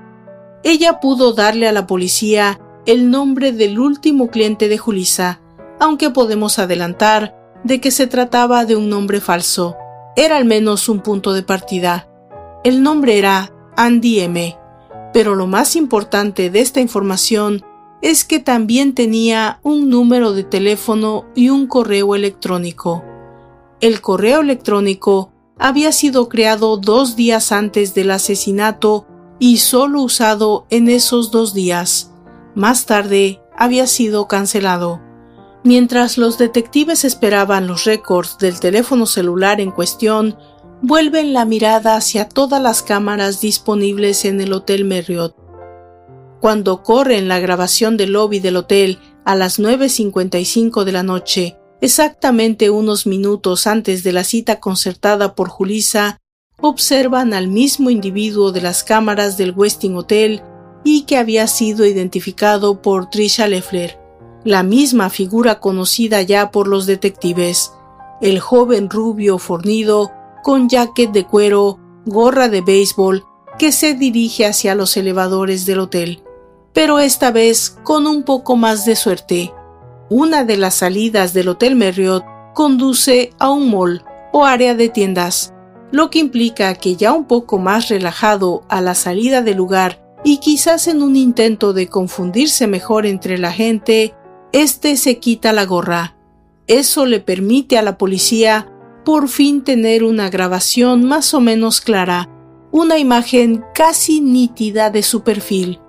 Ella 0.64 1.00
pudo 1.00 1.32
darle 1.32 1.68
a 1.68 1.72
la 1.72 1.86
policía 1.86 2.60
el 2.86 3.10
nombre 3.10 3.52
del 3.52 3.78
último 3.78 4.28
cliente 4.28 4.68
de 4.68 4.78
Julissa, 4.78 5.40
aunque 5.80 6.10
podemos 6.10 6.58
adelantar 6.58 7.36
de 7.64 7.80
que 7.80 7.90
se 7.90 8.06
trataba 8.06 8.64
de 8.64 8.76
un 8.76 8.88
nombre 8.88 9.20
falso. 9.20 9.76
Era 10.16 10.36
al 10.36 10.44
menos 10.44 10.88
un 10.88 11.00
punto 11.00 11.32
de 11.32 11.42
partida. 11.42 12.08
El 12.64 12.82
nombre 12.82 13.18
era 13.18 13.52
Andy 13.76 14.20
M. 14.20 14.56
Pero 15.12 15.34
lo 15.34 15.46
más 15.46 15.76
importante 15.76 16.50
de 16.50 16.60
esta 16.60 16.80
información 16.80 17.64
es 18.00 18.24
que 18.24 18.40
también 18.40 18.94
tenía 18.94 19.60
un 19.62 19.88
número 19.88 20.32
de 20.32 20.42
teléfono 20.42 21.26
y 21.34 21.50
un 21.50 21.66
correo 21.66 22.14
electrónico. 22.14 23.04
El 23.80 24.00
correo 24.00 24.40
electrónico 24.40 25.31
había 25.58 25.92
sido 25.92 26.28
creado 26.28 26.76
dos 26.76 27.16
días 27.16 27.52
antes 27.52 27.94
del 27.94 28.10
asesinato 28.10 29.06
y 29.38 29.58
solo 29.58 30.02
usado 30.02 30.66
en 30.70 30.88
esos 30.88 31.30
dos 31.30 31.54
días. 31.54 32.12
Más 32.54 32.86
tarde 32.86 33.40
había 33.56 33.86
sido 33.86 34.28
cancelado. 34.28 35.00
Mientras 35.64 36.18
los 36.18 36.38
detectives 36.38 37.04
esperaban 37.04 37.66
los 37.66 37.84
récords 37.84 38.38
del 38.38 38.58
teléfono 38.58 39.06
celular 39.06 39.60
en 39.60 39.70
cuestión, 39.70 40.36
vuelven 40.80 41.32
la 41.32 41.44
mirada 41.44 41.94
hacia 41.96 42.28
todas 42.28 42.60
las 42.60 42.82
cámaras 42.82 43.40
disponibles 43.40 44.24
en 44.24 44.40
el 44.40 44.52
Hotel 44.52 44.84
Marriott. 44.84 45.36
Cuando 46.40 46.82
corren 46.82 47.28
la 47.28 47.38
grabación 47.38 47.96
del 47.96 48.12
lobby 48.12 48.40
del 48.40 48.56
hotel 48.56 48.98
a 49.24 49.36
las 49.36 49.60
9.55 49.60 50.82
de 50.82 50.92
la 50.92 51.04
noche, 51.04 51.56
exactamente 51.82 52.70
unos 52.70 53.06
minutos 53.06 53.66
antes 53.66 54.02
de 54.02 54.12
la 54.12 54.24
cita 54.24 54.58
concertada 54.58 55.34
por 55.34 55.50
Julissa, 55.50 56.18
observan 56.62 57.34
al 57.34 57.48
mismo 57.48 57.90
individuo 57.90 58.52
de 58.52 58.62
las 58.62 58.82
cámaras 58.82 59.36
del 59.36 59.52
Westin 59.54 59.96
Hotel 59.96 60.42
y 60.84 61.02
que 61.02 61.18
había 61.18 61.46
sido 61.46 61.84
identificado 61.84 62.80
por 62.80 63.10
Trisha 63.10 63.46
Leffler, 63.46 63.98
la 64.44 64.62
misma 64.62 65.10
figura 65.10 65.60
conocida 65.60 66.22
ya 66.22 66.50
por 66.50 66.68
los 66.68 66.86
detectives, 66.86 67.72
el 68.22 68.40
joven 68.40 68.88
rubio 68.88 69.36
fornido 69.36 70.10
con 70.42 70.70
jacket 70.70 71.12
de 71.12 71.26
cuero, 71.26 71.78
gorra 72.06 72.48
de 72.48 72.62
béisbol, 72.62 73.26
que 73.58 73.72
se 73.72 73.92
dirige 73.92 74.46
hacia 74.46 74.74
los 74.74 74.96
elevadores 74.96 75.66
del 75.66 75.80
hotel 75.80 76.22
pero 76.72 76.98
esta 76.98 77.30
vez 77.30 77.76
con 77.82 78.06
un 78.06 78.22
poco 78.22 78.56
más 78.56 78.84
de 78.84 78.96
suerte. 78.96 79.52
Una 80.14 80.44
de 80.44 80.58
las 80.58 80.74
salidas 80.74 81.32
del 81.32 81.48
Hotel 81.48 81.74
Marriott 81.74 82.22
conduce 82.52 83.30
a 83.38 83.48
un 83.48 83.70
mall 83.70 84.04
o 84.30 84.44
área 84.44 84.74
de 84.74 84.90
tiendas, 84.90 85.54
lo 85.90 86.10
que 86.10 86.18
implica 86.18 86.74
que 86.74 86.96
ya 86.96 87.14
un 87.14 87.24
poco 87.24 87.56
más 87.56 87.88
relajado 87.88 88.62
a 88.68 88.82
la 88.82 88.94
salida 88.94 89.40
del 89.40 89.56
lugar 89.56 90.04
y 90.22 90.36
quizás 90.36 90.86
en 90.86 91.02
un 91.02 91.16
intento 91.16 91.72
de 91.72 91.86
confundirse 91.86 92.66
mejor 92.66 93.06
entre 93.06 93.38
la 93.38 93.52
gente, 93.52 94.12
este 94.52 94.98
se 94.98 95.18
quita 95.18 95.50
la 95.54 95.64
gorra. 95.64 96.14
Eso 96.66 97.06
le 97.06 97.20
permite 97.20 97.78
a 97.78 97.82
la 97.82 97.96
policía 97.96 98.70
por 99.06 99.28
fin 99.28 99.64
tener 99.64 100.04
una 100.04 100.28
grabación 100.28 101.04
más 101.04 101.32
o 101.32 101.40
menos 101.40 101.80
clara, 101.80 102.28
una 102.70 102.98
imagen 102.98 103.64
casi 103.74 104.20
nítida 104.20 104.90
de 104.90 105.02
su 105.02 105.22
perfil 105.22 105.80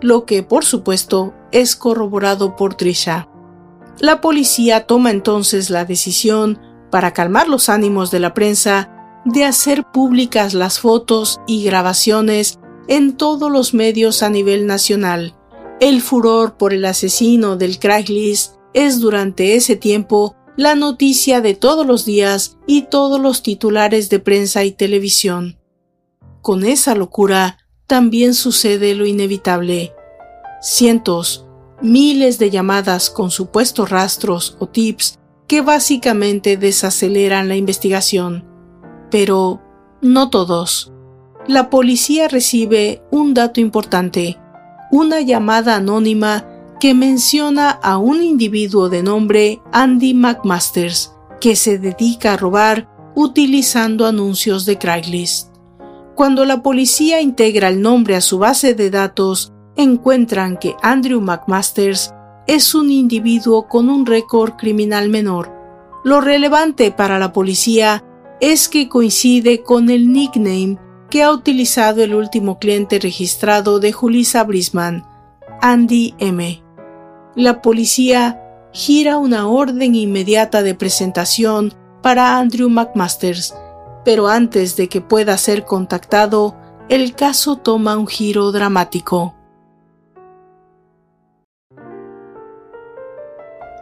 lo 0.00 0.24
que 0.24 0.42
por 0.42 0.64
supuesto 0.64 1.34
es 1.52 1.76
corroborado 1.76 2.56
por 2.56 2.74
Trisha. 2.74 3.28
La 4.00 4.22
policía 4.22 4.86
toma 4.86 5.10
entonces 5.10 5.68
la 5.68 5.84
decisión, 5.84 6.58
para 6.90 7.12
calmar 7.12 7.48
los 7.48 7.68
ánimos 7.68 8.10
de 8.10 8.18
la 8.18 8.32
prensa, 8.32 9.22
de 9.26 9.44
hacer 9.44 9.84
públicas 9.92 10.54
las 10.54 10.80
fotos 10.80 11.40
y 11.46 11.62
grabaciones 11.62 12.58
en 12.88 13.16
todos 13.16 13.52
los 13.52 13.74
medios 13.74 14.22
a 14.22 14.30
nivel 14.30 14.66
nacional. 14.66 15.36
El 15.80 16.00
furor 16.00 16.56
por 16.56 16.72
el 16.72 16.84
asesino 16.86 17.56
del 17.56 17.78
Craigslist 17.78 18.54
es 18.72 19.00
durante 19.00 19.54
ese 19.54 19.76
tiempo 19.76 20.34
la 20.56 20.74
noticia 20.74 21.40
de 21.40 21.54
todos 21.54 21.86
los 21.86 22.04
días 22.04 22.58
y 22.66 22.82
todos 22.82 23.20
los 23.20 23.42
titulares 23.42 24.08
de 24.08 24.18
prensa 24.18 24.64
y 24.64 24.72
televisión. 24.72 25.58
Con 26.40 26.64
esa 26.64 26.94
locura 26.94 27.58
también 27.86 28.34
sucede 28.34 28.94
lo 28.94 29.06
inevitable. 29.06 29.92
Cientos, 30.62 31.46
miles 31.82 32.38
de 32.38 32.50
llamadas 32.50 33.10
con 33.10 33.30
supuestos 33.30 33.90
rastros 33.90 34.56
o 34.58 34.66
tips 34.66 35.18
que 35.46 35.60
básicamente 35.62 36.56
desaceleran 36.56 37.48
la 37.48 37.56
investigación. 37.56 38.44
Pero 39.10 39.60
no 40.00 40.30
todos. 40.30 40.92
La 41.46 41.70
policía 41.70 42.28
recibe 42.28 43.02
un 43.10 43.34
dato 43.34 43.60
importante, 43.60 44.38
una 44.92 45.20
llamada 45.20 45.76
anónima 45.76 46.46
que 46.78 46.94
menciona 46.94 47.70
a 47.70 47.98
un 47.98 48.22
individuo 48.22 48.88
de 48.88 49.02
nombre 49.02 49.60
Andy 49.72 50.14
McMasters, 50.14 51.12
que 51.40 51.56
se 51.56 51.78
dedica 51.78 52.34
a 52.34 52.36
robar 52.36 52.88
utilizando 53.14 54.06
anuncios 54.06 54.64
de 54.66 54.78
Craigslist. 54.78 55.50
Cuando 56.14 56.44
la 56.44 56.62
policía 56.62 57.20
integra 57.20 57.68
el 57.68 57.82
nombre 57.82 58.16
a 58.16 58.20
su 58.20 58.38
base 58.38 58.74
de 58.74 58.90
datos, 58.90 59.52
encuentran 59.82 60.56
que 60.56 60.76
Andrew 60.82 61.20
McMasters 61.20 62.12
es 62.46 62.74
un 62.74 62.90
individuo 62.90 63.68
con 63.68 63.88
un 63.88 64.06
récord 64.06 64.54
criminal 64.56 65.08
menor. 65.08 65.52
Lo 66.04 66.20
relevante 66.20 66.90
para 66.90 67.18
la 67.18 67.32
policía 67.32 68.04
es 68.40 68.68
que 68.68 68.88
coincide 68.88 69.62
con 69.62 69.90
el 69.90 70.12
nickname 70.12 70.78
que 71.10 71.22
ha 71.22 71.32
utilizado 71.32 72.02
el 72.02 72.14
último 72.14 72.58
cliente 72.58 72.98
registrado 72.98 73.80
de 73.80 73.92
Julissa 73.92 74.44
Brisman, 74.44 75.04
Andy 75.60 76.14
M. 76.18 76.62
La 77.34 77.60
policía 77.60 78.40
gira 78.72 79.18
una 79.18 79.48
orden 79.48 79.94
inmediata 79.94 80.62
de 80.62 80.74
presentación 80.74 81.74
para 82.02 82.38
Andrew 82.38 82.70
McMasters, 82.70 83.54
pero 84.04 84.28
antes 84.28 84.76
de 84.76 84.88
que 84.88 85.00
pueda 85.00 85.36
ser 85.36 85.64
contactado, 85.64 86.56
el 86.88 87.14
caso 87.14 87.56
toma 87.56 87.96
un 87.96 88.06
giro 88.06 88.50
dramático. 88.52 89.34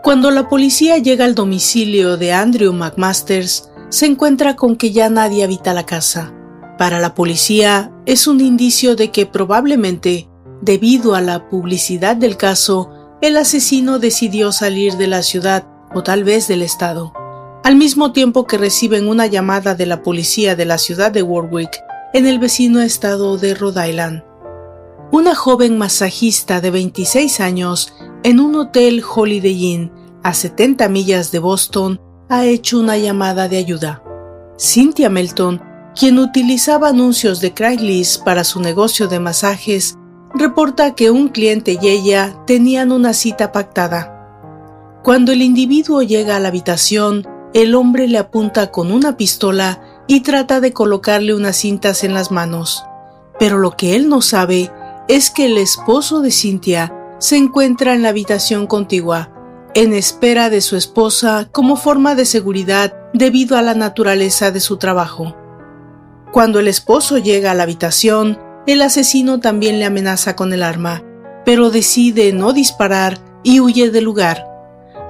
Cuando 0.03 0.31
la 0.31 0.49
policía 0.49 0.99
llega 0.99 1.25
al 1.25 1.35
domicilio 1.35 2.17
de 2.17 2.33
Andrew 2.33 2.73
McMasters, 2.73 3.71
se 3.89 4.07
encuentra 4.07 4.57
con 4.57 4.77
que 4.77 4.93
ya 4.93 5.09
nadie 5.09 5.45
habita 5.45 5.75
la 5.75 5.87
casa. 5.87 6.33
Para 6.79 7.01
la 7.01 7.15
policía 7.15 7.93
es 8.07 8.27
un 8.27 8.41
indicio 8.41 8.97
de 8.97 9.11
que 9.11 9.27
probablemente, 9.27 10.29
debido 10.63 11.15
a 11.15 11.21
la 11.21 11.49
publicidad 11.49 12.17
del 12.17 12.37
caso, 12.37 12.91
el 13.21 13.37
asesino 13.37 13.99
decidió 13.99 14.53
salir 14.53 14.97
de 14.97 15.09
la 15.09 15.23
ciudad 15.23 15.67
o 15.95 16.03
tal 16.03 16.25
vez 16.25 16.47
del 16.49 16.63
estado 16.63 17.13
al 17.69 17.77
mismo 17.77 18.13
tiempo 18.13 18.47
que 18.47 18.57
reciben 18.57 19.09
una 19.09 19.27
llamada 19.27 19.75
de 19.75 19.85
la 19.85 20.03
policía 20.03 20.57
de 20.57 20.65
la 20.65 20.79
ciudad 20.79 21.13
de 21.13 21.23
Warwick, 21.23 21.71
en 22.15 22.27
el 22.27 22.39
vecino 22.39 22.81
estado 22.81 23.37
de 23.37 23.55
Rhode 23.55 23.91
Island. 23.91 24.23
Una 25.11 25.35
joven 25.35 25.79
masajista 25.79 26.61
de 26.61 26.71
26 26.71 27.41
años 27.41 27.95
en 28.25 28.41
un 28.41 28.55
hotel 28.57 29.03
Holiday 29.03 29.65
Inn 29.65 29.93
a 30.23 30.35
70 30.35 30.87
millas 30.91 31.33
de 31.33 31.39
Boston 31.39 31.99
ha 32.29 32.45
hecho 32.45 32.79
una 32.79 32.99
llamada 32.99 33.49
de 33.49 33.57
ayuda. 33.57 34.03
Cynthia 34.59 35.09
Melton, 35.09 35.63
quien 35.99 36.19
utilizaba 36.19 36.91
anuncios 36.91 37.41
de 37.41 37.55
Craigslist 37.55 38.23
para 38.23 38.45
su 38.45 38.61
negocio 38.61 39.09
de 39.09 39.19
masajes, 39.19 39.97
reporta 40.35 40.95
que 40.95 41.11
un 41.11 41.29
cliente 41.29 41.79
y 41.81 41.89
ella 41.89 42.37
tenían 42.47 42.93
una 42.93 43.15
cita 43.15 43.51
pactada. 43.51 44.15
Cuando 45.03 45.33
el 45.33 45.41
individuo 45.41 46.03
llega 46.03 46.37
a 46.37 46.41
la 46.41 46.49
habitación, 46.49 47.27
el 47.55 47.75
hombre 47.75 48.09
le 48.09 48.19
apunta 48.19 48.71
con 48.71 48.93
una 48.93 49.17
pistola 49.17 49.81
y 50.07 50.21
trata 50.21 50.61
de 50.61 50.75
colocarle 50.75 51.35
unas 51.35 51.57
cintas 51.57 52.05
en 52.05 52.13
las 52.13 52.31
manos. 52.31 52.85
Pero 53.39 53.57
lo 53.57 53.71
que 53.71 53.97
él 53.97 54.11
no 54.11 54.21
sabe 54.21 54.71
es 55.09 55.31
que 55.31 55.47
el 55.47 55.57
esposo 55.57 56.21
de 56.21 56.31
Cynthia 56.31 56.95
se 57.19 57.39
encuentra 57.39 57.95
en 57.95 58.03
la 58.03 58.11
habitación 58.11 58.67
contigua, 58.67 59.33
en 59.75 59.95
espera 59.95 60.51
de 60.51 60.61
su 60.61 60.77
esposa 60.77 61.49
como 61.51 61.77
forma 61.77 62.15
de 62.15 62.27
seguridad 62.27 62.95
debido 63.15 63.57
a 63.57 63.63
la 63.63 63.75
naturaleza 63.75 64.51
de 64.51 64.61
su 64.61 64.77
trabajo. 64.77 65.35
Cuando 66.31 66.61
el 66.61 66.69
esposo 66.69 67.17
llega 67.17 67.51
a 67.51 67.55
la 67.55 67.63
habitación, 67.63 68.39
el 68.67 68.83
asesino 68.83 69.41
también 69.41 69.79
le 69.79 69.87
amenaza 69.87 70.37
con 70.37 70.53
el 70.53 70.63
arma, 70.63 71.03
pero 71.47 71.71
decide 71.71 72.35
no 72.35 72.53
disparar 72.53 73.19
y 73.43 73.61
huye 73.61 73.91
del 73.91 74.05
lugar. 74.05 74.45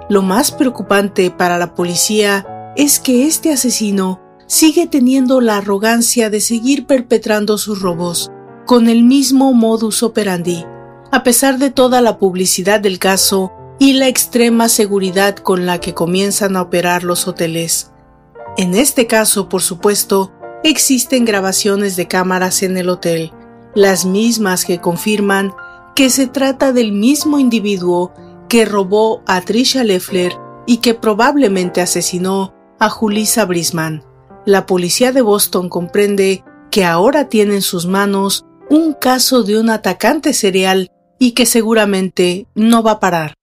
Lo 0.08 0.22
más 0.22 0.52
preocupante 0.52 1.32
para 1.32 1.58
la 1.58 1.74
policía 1.74 2.72
es 2.76 3.00
que 3.00 3.26
este 3.26 3.52
asesino 3.52 4.20
sigue 4.46 4.86
teniendo 4.86 5.40
la 5.40 5.56
arrogancia 5.56 6.30
de 6.30 6.40
seguir 6.40 6.86
perpetrando 6.86 7.58
sus 7.58 7.82
robos 7.82 8.30
con 8.68 8.90
el 8.90 9.02
mismo 9.02 9.54
modus 9.54 10.02
operandi, 10.02 10.66
a 11.10 11.22
pesar 11.22 11.56
de 11.56 11.70
toda 11.70 12.02
la 12.02 12.18
publicidad 12.18 12.80
del 12.80 12.98
caso 12.98 13.50
y 13.78 13.94
la 13.94 14.08
extrema 14.08 14.68
seguridad 14.68 15.36
con 15.36 15.64
la 15.64 15.80
que 15.80 15.94
comienzan 15.94 16.54
a 16.54 16.60
operar 16.60 17.02
los 17.02 17.26
hoteles. 17.26 17.92
En 18.58 18.74
este 18.74 19.06
caso, 19.06 19.48
por 19.48 19.62
supuesto, 19.62 20.34
existen 20.64 21.24
grabaciones 21.24 21.96
de 21.96 22.08
cámaras 22.08 22.62
en 22.62 22.76
el 22.76 22.90
hotel, 22.90 23.32
las 23.74 24.04
mismas 24.04 24.66
que 24.66 24.82
confirman 24.82 25.54
que 25.96 26.10
se 26.10 26.26
trata 26.26 26.74
del 26.74 26.92
mismo 26.92 27.38
individuo 27.38 28.12
que 28.50 28.66
robó 28.66 29.22
a 29.26 29.40
Trisha 29.40 29.82
Leffler 29.82 30.34
y 30.66 30.76
que 30.78 30.92
probablemente 30.92 31.80
asesinó 31.80 32.52
a 32.78 32.90
Julissa 32.90 33.46
Brisman. 33.46 34.04
La 34.44 34.66
policía 34.66 35.10
de 35.12 35.22
Boston 35.22 35.70
comprende 35.70 36.44
que 36.70 36.84
ahora 36.84 37.30
tiene 37.30 37.54
en 37.54 37.62
sus 37.62 37.86
manos 37.86 38.44
un 38.70 38.92
caso 38.92 39.42
de 39.42 39.58
un 39.58 39.70
atacante 39.70 40.32
serial 40.32 40.90
y 41.18 41.32
que 41.32 41.46
seguramente 41.46 42.46
no 42.54 42.82
va 42.82 42.92
a 42.92 43.00
parar. 43.00 43.34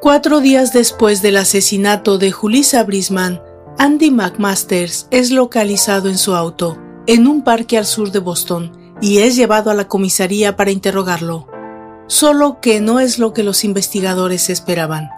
Cuatro 0.00 0.40
días 0.40 0.72
después 0.72 1.22
del 1.22 1.36
asesinato 1.36 2.18
de 2.18 2.30
Julissa 2.30 2.84
Brisman, 2.84 3.42
Andy 3.78 4.10
McMasters 4.10 5.08
es 5.10 5.30
localizado 5.30 6.08
en 6.08 6.18
su 6.18 6.34
auto, 6.34 6.78
en 7.06 7.26
un 7.26 7.42
parque 7.42 7.78
al 7.78 7.86
sur 7.86 8.10
de 8.10 8.18
Boston, 8.18 8.72
y 9.00 9.18
es 9.18 9.36
llevado 9.36 9.70
a 9.70 9.74
la 9.74 9.88
comisaría 9.88 10.56
para 10.56 10.70
interrogarlo. 10.70 11.46
Solo 12.06 12.60
que 12.60 12.80
no 12.80 13.00
es 13.00 13.18
lo 13.18 13.32
que 13.32 13.42
los 13.42 13.64
investigadores 13.64 14.48
esperaban. 14.48 15.10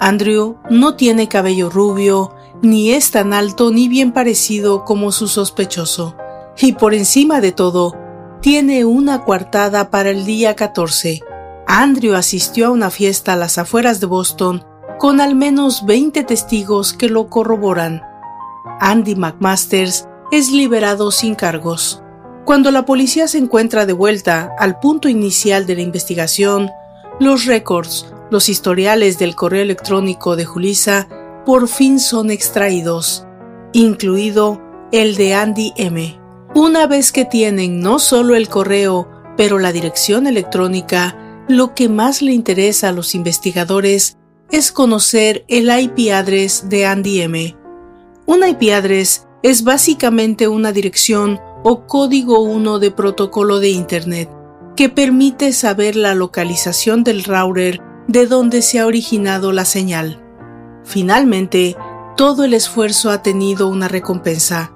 Andrew 0.00 0.58
no 0.68 0.96
tiene 0.96 1.28
cabello 1.28 1.70
rubio, 1.70 2.34
ni 2.62 2.92
es 2.92 3.10
tan 3.10 3.32
alto 3.32 3.70
ni 3.70 3.88
bien 3.88 4.12
parecido 4.12 4.84
como 4.84 5.12
su 5.12 5.28
sospechoso, 5.28 6.16
y 6.58 6.72
por 6.72 6.94
encima 6.94 7.40
de 7.40 7.52
todo, 7.52 7.94
tiene 8.40 8.84
una 8.84 9.24
coartada 9.24 9.90
para 9.90 10.10
el 10.10 10.24
día 10.24 10.54
14. 10.54 11.20
Andrew 11.66 12.14
asistió 12.14 12.68
a 12.68 12.70
una 12.70 12.90
fiesta 12.90 13.32
a 13.32 13.36
las 13.36 13.58
afueras 13.58 14.00
de 14.00 14.06
Boston 14.06 14.64
con 14.98 15.20
al 15.20 15.34
menos 15.34 15.84
20 15.84 16.24
testigos 16.24 16.92
que 16.92 17.08
lo 17.08 17.28
corroboran. 17.28 18.02
Andy 18.80 19.14
McMasters 19.14 20.08
es 20.30 20.50
liberado 20.50 21.10
sin 21.10 21.34
cargos. 21.34 22.02
Cuando 22.44 22.70
la 22.70 22.84
policía 22.84 23.28
se 23.28 23.38
encuentra 23.38 23.86
de 23.86 23.92
vuelta 23.92 24.54
al 24.58 24.78
punto 24.78 25.08
inicial 25.08 25.66
de 25.66 25.74
la 25.74 25.82
investigación, 25.82 26.70
los 27.18 27.44
récords, 27.46 28.12
los 28.30 28.48
historiales 28.48 29.18
del 29.18 29.34
correo 29.34 29.62
electrónico 29.62 30.36
de 30.36 30.44
Julissa 30.44 31.08
por 31.46 31.68
fin 31.68 32.00
son 32.00 32.32
extraídos, 32.32 33.24
incluido 33.72 34.60
el 34.90 35.14
de 35.14 35.34
Andy 35.34 35.72
M. 35.76 36.20
Una 36.56 36.88
vez 36.88 37.12
que 37.12 37.24
tienen 37.24 37.78
no 37.78 38.00
solo 38.00 38.34
el 38.34 38.48
correo, 38.48 39.08
pero 39.36 39.60
la 39.60 39.70
dirección 39.70 40.26
electrónica, 40.26 41.44
lo 41.48 41.72
que 41.72 41.88
más 41.88 42.20
le 42.20 42.32
interesa 42.32 42.88
a 42.88 42.92
los 42.92 43.14
investigadores 43.14 44.18
es 44.50 44.72
conocer 44.72 45.44
el 45.46 45.70
IP 45.70 46.12
address 46.12 46.68
de 46.68 46.84
Andy 46.84 47.20
M. 47.20 47.56
Un 48.26 48.44
IP 48.44 48.72
address 48.72 49.28
es 49.44 49.62
básicamente 49.62 50.48
una 50.48 50.72
dirección 50.72 51.40
o 51.62 51.86
código 51.86 52.40
1 52.40 52.80
de 52.80 52.90
protocolo 52.90 53.60
de 53.60 53.68
Internet 53.68 54.28
que 54.74 54.88
permite 54.88 55.52
saber 55.52 55.94
la 55.94 56.16
localización 56.16 57.04
del 57.04 57.22
router 57.22 57.80
de 58.08 58.26
donde 58.26 58.62
se 58.62 58.80
ha 58.80 58.86
originado 58.86 59.52
la 59.52 59.64
señal. 59.64 60.25
Finalmente, 60.86 61.76
todo 62.16 62.44
el 62.44 62.54
esfuerzo 62.54 63.10
ha 63.10 63.20
tenido 63.20 63.68
una 63.68 63.88
recompensa. 63.88 64.72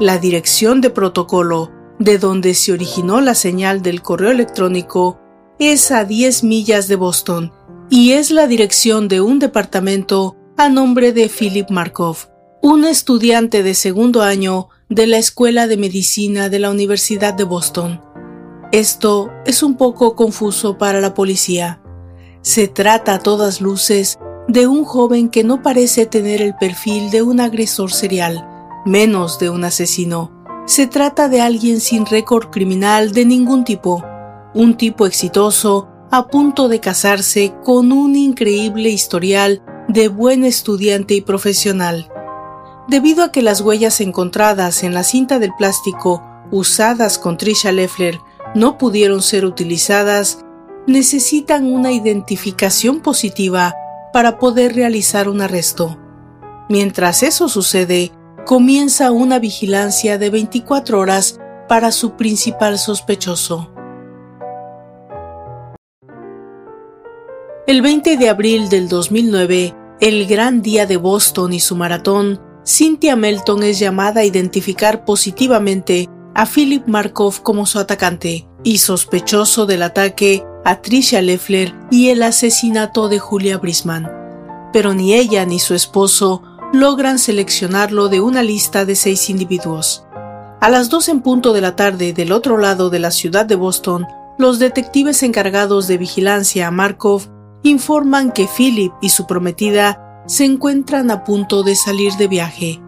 La 0.00 0.18
dirección 0.18 0.80
de 0.80 0.90
protocolo 0.90 1.72
de 1.98 2.18
donde 2.18 2.54
se 2.54 2.72
originó 2.72 3.20
la 3.20 3.34
señal 3.34 3.82
del 3.82 4.00
correo 4.00 4.30
electrónico 4.30 5.18
es 5.58 5.90
a 5.90 6.04
10 6.04 6.44
millas 6.44 6.86
de 6.86 6.94
Boston 6.94 7.52
y 7.90 8.12
es 8.12 8.30
la 8.30 8.46
dirección 8.46 9.08
de 9.08 9.20
un 9.20 9.40
departamento 9.40 10.36
a 10.56 10.68
nombre 10.68 11.12
de 11.12 11.28
Philip 11.28 11.68
Markov, 11.70 12.28
un 12.62 12.84
estudiante 12.84 13.64
de 13.64 13.74
segundo 13.74 14.22
año 14.22 14.68
de 14.88 15.08
la 15.08 15.18
Escuela 15.18 15.66
de 15.66 15.76
Medicina 15.76 16.48
de 16.48 16.60
la 16.60 16.70
Universidad 16.70 17.34
de 17.34 17.44
Boston. 17.44 18.00
Esto 18.70 19.30
es 19.44 19.64
un 19.64 19.76
poco 19.76 20.14
confuso 20.14 20.78
para 20.78 21.00
la 21.00 21.14
policía. 21.14 21.82
Se 22.42 22.68
trata 22.68 23.14
a 23.14 23.18
todas 23.18 23.60
luces 23.60 24.18
de 24.48 24.66
un 24.66 24.84
joven 24.84 25.28
que 25.28 25.44
no 25.44 25.62
parece 25.62 26.06
tener 26.06 26.40
el 26.40 26.56
perfil 26.56 27.10
de 27.10 27.20
un 27.20 27.38
agresor 27.38 27.92
serial, 27.92 28.48
menos 28.86 29.38
de 29.38 29.50
un 29.50 29.62
asesino. 29.62 30.32
Se 30.66 30.86
trata 30.86 31.28
de 31.28 31.42
alguien 31.42 31.80
sin 31.80 32.06
récord 32.06 32.48
criminal 32.48 33.12
de 33.12 33.26
ningún 33.26 33.64
tipo, 33.64 34.02
un 34.54 34.76
tipo 34.76 35.04
exitoso 35.06 35.88
a 36.10 36.28
punto 36.28 36.68
de 36.68 36.80
casarse 36.80 37.54
con 37.62 37.92
un 37.92 38.16
increíble 38.16 38.88
historial 38.88 39.62
de 39.86 40.08
buen 40.08 40.44
estudiante 40.44 41.12
y 41.14 41.20
profesional. 41.20 42.10
Debido 42.88 43.24
a 43.24 43.32
que 43.32 43.42
las 43.42 43.60
huellas 43.60 44.00
encontradas 44.00 44.82
en 44.82 44.94
la 44.94 45.02
cinta 45.02 45.38
del 45.38 45.52
plástico 45.58 46.22
usadas 46.50 47.18
con 47.18 47.36
Trisha 47.36 47.70
Leffler 47.70 48.18
no 48.54 48.78
pudieron 48.78 49.20
ser 49.20 49.44
utilizadas, 49.44 50.38
necesitan 50.86 51.66
una 51.66 51.92
identificación 51.92 53.00
positiva 53.00 53.74
para 54.12 54.38
poder 54.38 54.74
realizar 54.74 55.28
un 55.28 55.40
arresto. 55.40 55.98
Mientras 56.68 57.22
eso 57.22 57.48
sucede, 57.48 58.12
comienza 58.46 59.10
una 59.10 59.38
vigilancia 59.38 60.18
de 60.18 60.30
24 60.30 60.98
horas 60.98 61.38
para 61.68 61.92
su 61.92 62.16
principal 62.16 62.78
sospechoso. 62.78 63.72
El 67.66 67.82
20 67.82 68.16
de 68.16 68.28
abril 68.30 68.70
del 68.70 68.88
2009, 68.88 69.74
el 70.00 70.26
gran 70.26 70.62
día 70.62 70.86
de 70.86 70.96
Boston 70.96 71.52
y 71.52 71.60
su 71.60 71.76
maratón, 71.76 72.40
Cynthia 72.64 73.16
Melton 73.16 73.62
es 73.62 73.78
llamada 73.78 74.22
a 74.22 74.24
identificar 74.24 75.04
positivamente 75.04 76.08
a 76.34 76.46
Philip 76.46 76.86
Markov 76.86 77.42
como 77.42 77.66
su 77.66 77.78
atacante 77.78 78.48
y 78.62 78.78
sospechoso 78.78 79.66
del 79.66 79.82
ataque 79.82 80.44
a 80.64 80.80
Tricia 80.80 81.22
Leffler 81.22 81.74
y 81.90 82.10
el 82.10 82.22
asesinato 82.22 83.08
de 83.08 83.18
Julia 83.18 83.58
Brisman. 83.58 84.10
Pero 84.72 84.94
ni 84.94 85.14
ella 85.14 85.44
ni 85.46 85.58
su 85.58 85.74
esposo 85.74 86.42
logran 86.72 87.18
seleccionarlo 87.18 88.08
de 88.08 88.20
una 88.20 88.42
lista 88.42 88.84
de 88.84 88.94
seis 88.94 89.30
individuos. 89.30 90.04
A 90.60 90.68
las 90.68 90.90
dos 90.90 91.08
en 91.08 91.20
punto 91.20 91.52
de 91.52 91.60
la 91.60 91.76
tarde 91.76 92.12
del 92.12 92.32
otro 92.32 92.58
lado 92.58 92.90
de 92.90 92.98
la 92.98 93.10
ciudad 93.10 93.46
de 93.46 93.54
Boston, 93.54 94.06
los 94.38 94.58
detectives 94.58 95.22
encargados 95.22 95.88
de 95.88 95.98
vigilancia 95.98 96.66
a 96.66 96.70
Markov 96.70 97.22
informan 97.62 98.32
que 98.32 98.48
Philip 98.48 98.92
y 99.00 99.08
su 99.08 99.26
prometida 99.26 100.22
se 100.26 100.44
encuentran 100.44 101.10
a 101.10 101.24
punto 101.24 101.62
de 101.62 101.74
salir 101.74 102.12
de 102.14 102.28
viaje. 102.28 102.80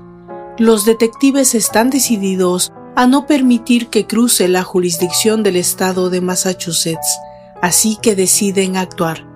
Los 0.59 0.85
detectives 0.85 1.55
están 1.55 1.91
decididos 1.91 2.73
a 2.97 3.07
no 3.07 3.27
permitir 3.27 3.89
que 3.89 4.07
cruce 4.07 4.47
la 4.49 4.63
jurisdicción 4.63 5.43
del 5.43 5.57
estado 5.57 6.11
de 6.11 6.21
Massachusetts, 6.21 7.19
así 7.63 7.99
que 8.01 8.15
deciden 8.15 8.77
actuar. 8.77 9.27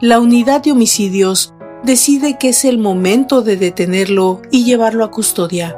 La 0.00 0.20
unidad 0.20 0.62
de 0.62 0.72
homicidios 0.72 1.54
decide 1.82 2.38
que 2.38 2.50
es 2.50 2.64
el 2.64 2.78
momento 2.78 3.42
de 3.42 3.56
detenerlo 3.56 4.42
y 4.50 4.64
llevarlo 4.64 5.04
a 5.04 5.10
custodia. 5.10 5.76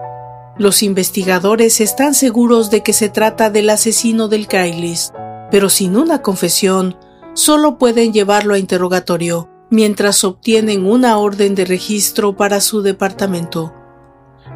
Los 0.59 0.83
investigadores 0.83 1.81
están 1.81 2.15
seguros 2.15 2.71
de 2.71 2.83
que 2.83 2.93
se 2.93 3.09
trata 3.09 3.51
del 3.51 3.71
asesino 3.71 4.29
del 4.29 4.47
Craigslist, 4.47 5.15
pero 5.51 5.69
sin 5.69 5.97
una 5.97 6.23
confesión, 6.23 6.97
solo 7.35 7.79
pueden 7.79 8.13
llevarlo 8.13 8.55
a 8.55 8.59
interrogatorio 8.59 9.49
mientras 9.71 10.25
obtienen 10.25 10.85
una 10.85 11.17
orden 11.17 11.55
de 11.55 11.65
registro 11.65 12.37
para 12.37 12.61
su 12.61 12.83
departamento. 12.83 13.73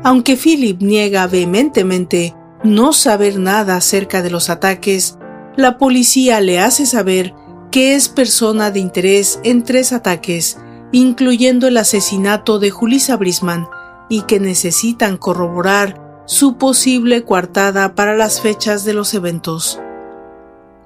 Aunque 0.03 0.37
Philip 0.37 0.83
niega 0.83 1.27
vehementemente 1.27 2.35
no 2.65 2.93
saber 2.93 3.39
nada 3.39 3.77
acerca 3.77 4.23
de 4.23 4.31
los 4.31 4.51
ataques, 4.51 5.17
la 5.57 5.79
policía 5.79 6.41
le 6.41 6.61
hace 6.61 6.87
saber 6.87 7.35
que 7.71 7.95
es 7.95 8.09
persona 8.09 8.71
de 8.71 8.81
interés 8.81 9.41
en 9.43 9.65
tres 9.65 9.93
ataques, 9.93 10.59
incluyendo 10.93 11.67
el 11.67 11.77
asesinato 11.77 12.59
de 12.59 12.71
Julissa 12.71 13.17
Brisman, 13.17 13.69
y 14.09 14.23
que 14.23 14.39
necesitan 14.39 15.17
corroborar 15.17 16.23
su 16.27 16.57
posible 16.57 17.25
coartada 17.25 17.95
para 17.95 18.17
las 18.17 18.41
fechas 18.41 18.85
de 18.85 18.95
los 18.95 19.15
eventos. 19.15 19.81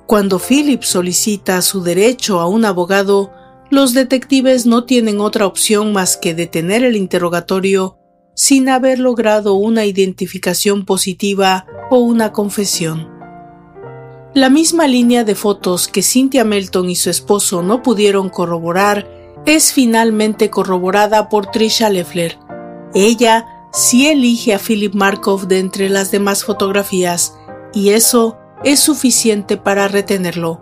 Cuando 0.07 0.39
Philip 0.39 0.83
solicita 0.83 1.61
su 1.63 1.83
derecho 1.83 2.41
a 2.41 2.49
un 2.49 2.65
abogado, 2.65 3.33
los 3.71 3.93
detectives 3.93 4.65
no 4.65 4.85
tienen 4.85 5.21
otra 5.21 5.47
opción 5.47 5.93
más 5.93 6.17
que 6.17 6.35
detener 6.35 6.85
el 6.85 6.97
interrogatorio 6.97 7.99
sin 8.35 8.69
haber 8.69 8.99
logrado 8.99 9.55
una 9.55 9.85
identificación 9.85 10.87
positiva 10.87 11.67
o 11.91 11.99
una 11.99 12.33
confesión. 12.33 13.18
La 14.35 14.51
misma 14.51 14.87
línea 14.87 15.25
de 15.25 15.35
fotos 15.35 15.89
que 15.89 16.03
Cynthia 16.03 16.45
Melton 16.45 16.91
y 16.91 16.97
su 16.97 17.09
esposo 17.09 17.63
no 17.63 17.83
pudieron 17.83 18.29
corroborar 18.29 19.09
es 19.47 19.73
finalmente 19.73 20.51
corroborada 20.51 21.29
por 21.31 21.51
Trisha 21.51 21.89
Leffler. 21.89 22.39
Ella 22.95 23.47
sí 23.73 24.07
elige 24.07 24.55
a 24.55 24.59
Philip 24.59 24.95
Markov 24.95 25.49
de 25.49 25.59
entre 25.59 25.89
las 25.89 26.11
demás 26.11 26.45
fotografías 26.45 27.39
y 27.73 27.91
eso 27.91 28.37
es 28.65 28.81
suficiente 28.81 29.57
para 29.57 29.89
retenerlo. 29.89 30.61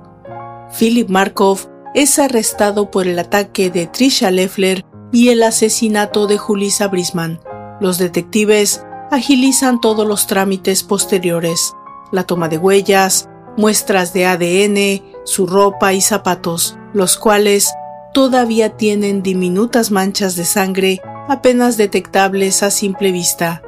Philip 0.78 1.08
Markov 1.08 1.68
es 1.94 2.18
arrestado 2.18 2.90
por 2.90 3.08
el 3.08 3.18
ataque 3.18 3.70
de 3.70 3.86
Trisha 3.86 4.30
Leffler 4.30 4.84
y 5.12 5.30
el 5.30 5.42
asesinato 5.42 6.26
de 6.26 6.38
Julissa 6.38 6.88
Brisman. 6.88 7.40
Los 7.80 7.98
detectives 7.98 8.84
agilizan 9.10 9.80
todos 9.80 10.06
los 10.06 10.26
trámites 10.26 10.82
posteriores. 10.82 11.72
la 12.12 12.22
toma 12.22 12.48
de 12.48 12.56
huellas, 12.56 13.28
muestras 13.56 14.12
de 14.12 14.26
ADN, 14.26 15.02
su 15.24 15.46
ropa 15.46 15.92
y 15.92 16.00
zapatos, 16.00 16.78
los 16.92 17.16
cuales 17.16 17.72
todavía 18.12 18.76
tienen 18.76 19.22
diminutas 19.22 19.90
manchas 19.90 20.36
de 20.36 20.44
sangre 20.44 21.00
apenas 21.28 21.76
detectables 21.76 22.62
a 22.62 22.70
simple 22.70 23.12
vista. 23.12 23.62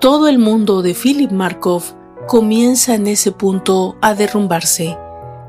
Todo 0.00 0.28
el 0.28 0.38
mundo 0.38 0.82
de 0.82 0.94
Philip 0.94 1.30
Markov 1.30 1.82
comienza 2.26 2.94
en 2.94 3.06
ese 3.06 3.32
punto 3.32 3.96
a 4.02 4.14
derrumbarse. 4.14 4.96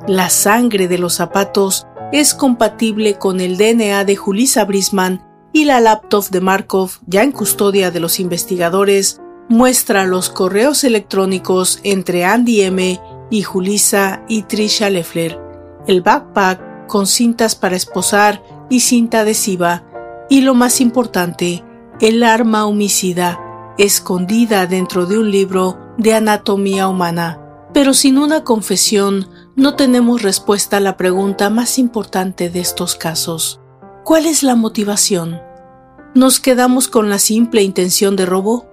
La 0.08 0.30
sangre 0.30 0.88
de 0.88 0.98
los 0.98 1.16
zapatos 1.16 1.88
es 2.14 2.34
compatible 2.34 3.16
con 3.16 3.42
el 3.42 3.58
DNA 3.58 4.06
de 4.06 4.16
Julissa 4.16 4.64
Brisman 4.64 5.24
y 5.52 5.66
la 5.66 5.82
laptop 5.82 6.30
de 6.30 6.40
Markov, 6.40 6.92
ya 7.08 7.24
en 7.24 7.32
custodia 7.32 7.92
de 7.92 8.00
los 8.00 8.20
investigadores, 8.20 9.20
muestra 9.50 10.06
los 10.06 10.30
correos 10.30 10.84
electrónicos 10.84 11.80
entre 11.84 12.26
Andy 12.26 12.62
M. 12.62 13.00
y 13.30 13.44
Julissa 13.44 14.24
y 14.28 14.44
Trisha 14.44 14.90
Leffler, 14.90 15.40
el 15.88 16.02
backpack 16.02 16.88
con 16.88 17.08
cintas 17.08 17.56
para 17.56 17.76
esposar 17.76 18.44
y 18.70 18.82
cinta 18.82 19.22
adhesiva, 19.22 19.84
y 20.30 20.42
lo 20.42 20.54
más 20.54 20.82
importante, 20.82 21.64
el 22.00 22.24
arma 22.24 22.66
homicida 22.66 23.40
escondida 23.78 24.66
dentro 24.66 25.06
de 25.06 25.20
un 25.20 25.32
libro 25.32 25.78
de 25.98 26.14
anatomía 26.14 26.88
humana. 26.88 27.40
Pero 27.74 27.94
sin 27.94 28.18
una 28.18 28.44
confesión 28.44 29.30
no 29.56 29.76
tenemos 29.76 30.24
respuesta 30.24 30.78
a 30.78 30.80
la 30.80 30.98
pregunta 30.98 31.50
más 31.50 31.78
importante 31.78 32.50
de 32.50 32.60
estos 32.60 32.96
casos. 32.96 33.60
¿Cuál 34.04 34.26
es 34.26 34.42
la 34.42 34.56
motivación? 34.56 35.40
¿Nos 36.16 36.40
quedamos 36.40 36.88
con 36.88 37.10
la 37.10 37.20
simple 37.20 37.62
intención 37.62 38.16
de 38.16 38.26
robo? 38.26 38.68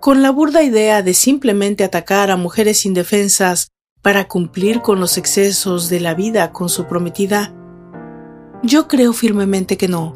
¿Con 0.00 0.22
la 0.22 0.30
burda 0.30 0.62
idea 0.62 1.02
de 1.02 1.14
simplemente 1.14 1.84
atacar 1.84 2.30
a 2.30 2.36
mujeres 2.36 2.86
indefensas 2.86 3.68
para 4.02 4.28
cumplir 4.28 4.80
con 4.80 5.00
los 5.00 5.18
excesos 5.18 5.88
de 5.88 6.00
la 6.00 6.14
vida 6.14 6.52
con 6.52 6.68
su 6.68 6.86
prometida? 6.86 7.54
Yo 8.62 8.88
creo 8.88 9.12
firmemente 9.12 9.76
que 9.76 9.88
no. 9.88 10.14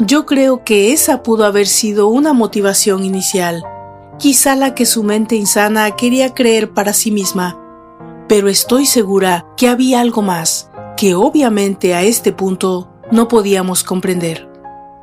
Yo 0.00 0.26
creo 0.26 0.64
que 0.64 0.92
esa 0.92 1.22
pudo 1.22 1.44
haber 1.44 1.66
sido 1.66 2.08
una 2.08 2.32
motivación 2.32 3.04
inicial, 3.04 3.62
quizá 4.18 4.56
la 4.56 4.74
que 4.74 4.86
su 4.86 5.02
mente 5.02 5.36
insana 5.36 5.90
quería 5.92 6.34
creer 6.34 6.72
para 6.72 6.92
sí 6.92 7.10
misma, 7.10 7.58
pero 8.28 8.48
estoy 8.48 8.86
segura 8.86 9.46
que 9.56 9.68
había 9.68 10.00
algo 10.00 10.22
más, 10.22 10.70
que 10.96 11.14
obviamente 11.14 11.94
a 11.94 12.02
este 12.02 12.32
punto 12.32 12.90
no 13.10 13.28
podíamos 13.28 13.84
comprender. 13.84 14.48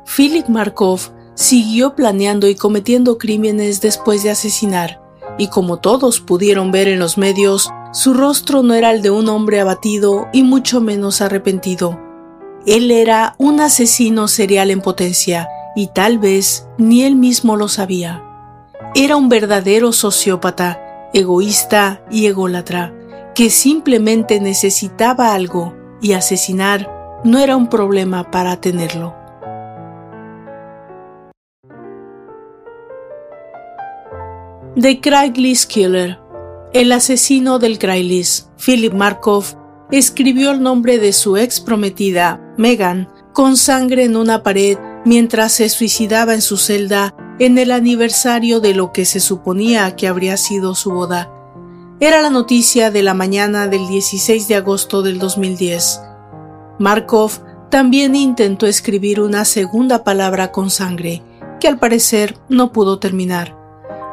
Philip 0.04 0.48
Markov 0.48 1.00
siguió 1.34 1.94
planeando 1.94 2.48
y 2.48 2.54
cometiendo 2.54 3.16
crímenes 3.18 3.80
después 3.80 4.22
de 4.22 4.30
asesinar, 4.30 5.00
y 5.38 5.48
como 5.48 5.78
todos 5.78 6.20
pudieron 6.20 6.72
ver 6.72 6.88
en 6.88 6.98
los 6.98 7.16
medios, 7.16 7.70
su 7.92 8.14
rostro 8.14 8.62
no 8.62 8.74
era 8.74 8.92
el 8.92 9.02
de 9.02 9.10
un 9.10 9.28
hombre 9.28 9.60
abatido 9.60 10.28
y 10.32 10.44
mucho 10.44 10.80
menos 10.80 11.20
arrepentido. 11.20 11.98
Él 12.64 12.90
era 12.92 13.34
un 13.38 13.60
asesino 13.60 14.28
serial 14.28 14.70
en 14.70 14.80
potencia, 14.80 15.48
y 15.74 15.88
tal 15.88 16.18
vez 16.18 16.68
ni 16.78 17.02
él 17.02 17.16
mismo 17.16 17.56
lo 17.56 17.68
sabía. 17.68 18.22
Era 18.94 19.16
un 19.16 19.28
verdadero 19.28 19.92
sociópata, 19.92 21.10
egoísta 21.12 22.02
y 22.10 22.26
ególatra, 22.26 22.94
que 23.34 23.50
simplemente 23.50 24.40
necesitaba 24.40 25.34
algo 25.34 25.74
y 26.00 26.12
asesinar 26.12 27.20
no 27.24 27.38
era 27.38 27.56
un 27.56 27.68
problema 27.68 28.30
para 28.30 28.60
tenerlo. 28.60 29.14
The 34.76 35.00
Craigslist 35.00 35.70
Killer 35.70 36.19
El 36.72 36.92
asesino 36.92 37.58
del 37.58 37.80
Craigslist, 37.80 38.46
Philip 38.64 38.94
Markov, 38.94 39.44
escribió 39.90 40.52
el 40.52 40.62
nombre 40.62 41.00
de 41.00 41.12
su 41.12 41.36
ex 41.36 41.58
prometida, 41.58 42.40
Megan, 42.56 43.08
con 43.32 43.56
sangre 43.56 44.04
en 44.04 44.16
una 44.16 44.44
pared 44.44 44.78
mientras 45.04 45.50
se 45.50 45.68
suicidaba 45.68 46.32
en 46.32 46.42
su 46.42 46.56
celda 46.56 47.12
en 47.40 47.58
el 47.58 47.72
aniversario 47.72 48.60
de 48.60 48.74
lo 48.74 48.92
que 48.92 49.04
se 49.04 49.18
suponía 49.18 49.96
que 49.96 50.06
habría 50.06 50.36
sido 50.36 50.76
su 50.76 50.92
boda. 50.92 51.32
Era 51.98 52.22
la 52.22 52.30
noticia 52.30 52.92
de 52.92 53.02
la 53.02 53.14
mañana 53.14 53.66
del 53.66 53.88
16 53.88 54.46
de 54.46 54.54
agosto 54.54 55.02
del 55.02 55.18
2010. 55.18 56.00
Markov 56.78 57.32
también 57.68 58.14
intentó 58.14 58.68
escribir 58.68 59.20
una 59.20 59.44
segunda 59.44 60.04
palabra 60.04 60.52
con 60.52 60.70
sangre, 60.70 61.20
que 61.58 61.66
al 61.66 61.80
parecer 61.80 62.38
no 62.48 62.70
pudo 62.70 63.00
terminar. 63.00 63.59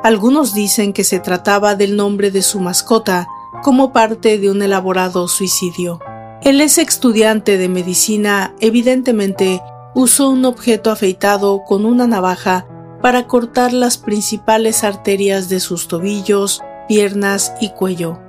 Algunos 0.04 0.54
dicen 0.54 0.94
que 0.94 1.04
se 1.04 1.20
trataba 1.20 1.76
del 1.76 1.96
nombre 1.96 2.32
de 2.32 2.42
su 2.42 2.60
mascota 2.60 3.28
como 3.64 3.92
parte 3.92 4.38
de 4.38 4.50
un 4.52 4.62
elaborado 4.62 5.28
suicidio. 5.28 6.00
El 6.42 6.62
ex 6.62 6.78
estudiante 6.78 7.58
de 7.58 7.68
medicina 7.68 8.54
evidentemente 8.60 9.62
usó 9.96 10.30
un 10.30 10.46
objeto 10.46 10.92
afeitado 10.92 11.64
con 11.66 11.86
una 11.86 12.08
navaja 12.08 12.68
para 13.02 13.28
cortar 13.28 13.74
las 13.74 13.98
principales 13.98 14.84
arterias 14.84 15.50
de 15.50 15.60
sus 15.60 15.88
tobillos, 15.88 16.62
piernas 16.88 17.54
y 17.60 17.70
cuello, 17.70 18.20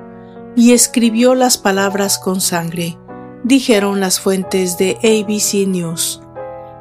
y 0.57 0.73
escribió 0.73 1.35
las 1.35 1.59
palabras 1.59 2.19
con 2.19 2.41
sangre 2.41 2.99
dijeron 3.45 4.01
las 4.01 4.21
fuentes 4.21 4.79
de 4.79 4.99
ABC 5.03 5.67
News. 5.67 6.21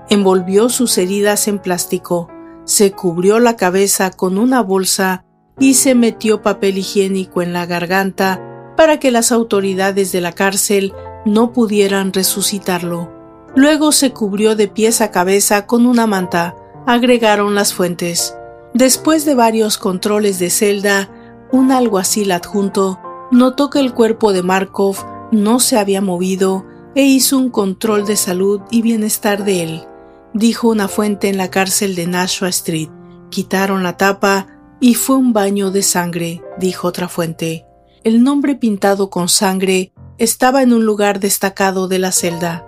Envolvió 0.10 0.70
sus 0.70 0.98
heridas 0.98 1.48
en 1.48 1.60
plástico, 1.60 2.30
se 2.68 2.91
cubrió 2.91 3.39
la 3.39 3.55
cabeza 3.55 4.11
con 4.11 4.38
una 4.38 4.61
bolsa 4.61 5.24
y 5.57 5.76
se 5.76 5.95
metió 5.95 6.41
papel 6.41 6.78
higiénico 6.78 7.41
en 7.41 7.53
la 7.53 7.65
garganta 7.65 8.74
para 8.76 8.99
que 8.99 9.09
las 9.09 9.32
autoridades 9.32 10.11
de 10.11 10.20
la 10.20 10.34
cárcel 10.34 10.93
no 11.26 11.53
pudieran 11.53 12.11
resucitarlo. 12.11 13.09
Luego 13.55 13.93
se 13.93 14.11
cubrió 14.11 14.55
de 14.55 14.68
pies 14.68 14.99
a 14.99 15.11
cabeza 15.11 15.65
con 15.65 15.86
una 15.86 16.07
manta, 16.07 16.55
agregaron 16.86 17.55
las 17.55 17.74
fuentes. 17.74 18.36
Después 18.74 19.24
de 19.24 19.34
varios 19.34 19.78
controles 19.78 20.38
de 20.38 20.49
celda, 20.49 21.09
un 21.53 21.72
alguacil 21.72 22.34
adjunto 22.34 22.99
notó 23.32 23.70
que 23.70 23.80
el 23.80 23.93
cuerpo 23.93 24.34
de 24.34 24.43
Markov 24.43 24.97
no 25.32 25.61
se 25.61 25.80
había 25.80 26.01
movido 26.01 26.65
e 26.95 27.03
hizo 27.03 27.38
un 27.38 27.49
control 27.49 28.05
de 28.05 28.18
salud 28.18 28.59
y 28.70 28.82
bienestar 28.82 29.45
de 29.45 29.63
él, 29.63 29.88
dijo 30.34 30.70
una 30.70 30.88
fuente 30.88 31.30
en 31.30 31.38
la 31.38 31.50
cárcel 31.50 31.96
de 31.96 32.08
Nashua 32.08 32.50
Street. 32.50 32.90
Quitaron 33.30 33.84
la 33.84 33.98
tapa 33.98 34.48
y 34.80 34.94
fue 34.94 35.18
un 35.18 35.34
baño 35.34 35.72
de 35.72 35.82
sangre, 35.82 36.42
dijo 36.60 36.88
otra 36.88 37.08
fuente. 37.08 37.66
El 38.04 38.24
nombre 38.24 38.56
pintado 38.56 39.10
con 39.10 39.30
sangre 39.30 39.92
estaba 40.18 40.62
en 40.62 40.74
un 40.74 40.86
lugar 40.86 41.20
destacado 41.20 41.88
de 41.88 42.00
la 42.00 42.12
celda. 42.12 42.66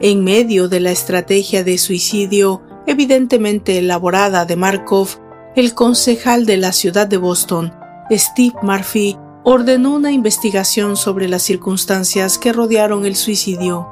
En 0.00 0.22
medio 0.22 0.68
de 0.68 0.80
la 0.80 0.90
estrategia 0.90 1.64
de 1.64 1.78
suicidio 1.78 2.62
evidentemente 2.86 3.78
elaborada 3.78 4.44
de 4.44 4.56
Markov, 4.56 5.08
el 5.54 5.74
concejal 5.74 6.46
de 6.46 6.56
la 6.56 6.72
ciudad 6.72 7.06
de 7.06 7.16
Boston, 7.16 7.72
Steve 8.10 8.54
Murphy, 8.62 9.16
ordenó 9.44 9.94
una 9.94 10.12
investigación 10.12 10.96
sobre 10.96 11.28
las 11.28 11.42
circunstancias 11.42 12.38
que 12.38 12.52
rodearon 12.52 13.04
el 13.04 13.16
suicidio. 13.16 13.88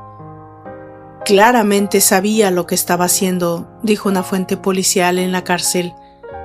Claramente 1.26 2.00
sabía 2.00 2.52
lo 2.52 2.68
que 2.68 2.76
estaba 2.76 3.06
haciendo, 3.06 3.68
dijo 3.82 4.08
una 4.08 4.22
fuente 4.22 4.56
policial 4.56 5.18
en 5.18 5.32
la 5.32 5.42
cárcel. 5.42 5.92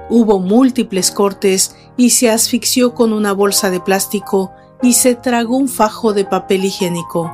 Hubo 0.09 0.39
múltiples 0.39 1.11
cortes 1.11 1.75
y 1.97 2.09
se 2.09 2.31
asfixió 2.31 2.95
con 2.95 3.13
una 3.13 3.31
bolsa 3.31 3.69
de 3.69 3.79
plástico 3.79 4.51
y 4.81 4.93
se 4.93 5.13
tragó 5.13 5.55
un 5.55 5.67
fajo 5.67 6.13
de 6.13 6.25
papel 6.25 6.65
higiénico. 6.65 7.31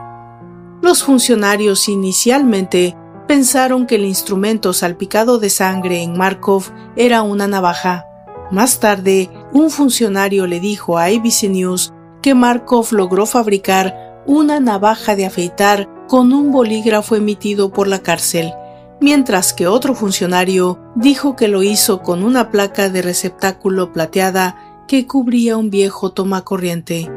Los 0.82 1.04
funcionarios 1.04 1.88
inicialmente 1.88 2.98
pensaron 3.30 3.88
que 3.88 3.96
el 3.96 4.04
instrumento 4.04 4.74
salpicado 4.74 5.40
de 5.40 5.50
sangre 5.50 6.04
en 6.04 6.18
Markov 6.18 6.66
era 6.98 7.22
una 7.22 7.48
navaja. 7.48 8.08
Más 8.52 8.82
tarde, 8.82 9.30
un 9.54 9.70
funcionario 9.70 10.48
le 10.48 10.60
dijo 10.60 10.98
a 10.98 11.06
ABC 11.06 11.44
News 11.44 11.94
que 12.22 12.36
Markov 12.36 12.92
logró 12.92 13.26
fabricar 13.26 14.22
una 14.26 14.60
navaja 14.60 15.16
de 15.16 15.26
afeitar 15.26 15.88
con 16.08 16.34
un 16.34 16.52
bolígrafo 16.52 17.16
emitido 17.16 17.72
por 17.72 17.88
la 17.88 18.00
cárcel, 18.00 18.54
mientras 19.00 19.54
que 19.54 19.68
otro 19.68 19.94
funcionario 19.94 20.80
dijo 20.96 21.36
que 21.36 21.48
lo 21.48 21.64
hizo 21.64 22.02
con 22.02 22.24
una 22.24 22.50
placa 22.50 22.90
de 22.90 23.02
receptáculo 23.02 23.92
plateada 23.94 24.84
que 24.88 25.06
cubría 25.06 25.58
un 25.58 25.70
viejo 25.70 26.12
tomacorriente. 26.12 27.12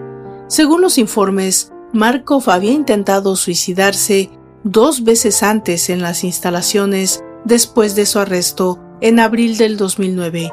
Según 0.48 0.80
los 0.82 0.98
informes, 0.98 1.72
Markov 1.92 2.50
había 2.50 2.72
intentado 2.72 3.36
suicidarse 3.36 4.30
dos 4.64 5.04
veces 5.04 5.42
antes 5.42 5.88
en 5.88 6.02
las 6.02 6.24
instalaciones 6.24 7.22
después 7.44 7.94
de 7.94 8.06
su 8.06 8.18
arresto 8.18 8.78
en 9.00 9.20
abril 9.20 9.56
del 9.56 9.76
2009. 9.76 10.52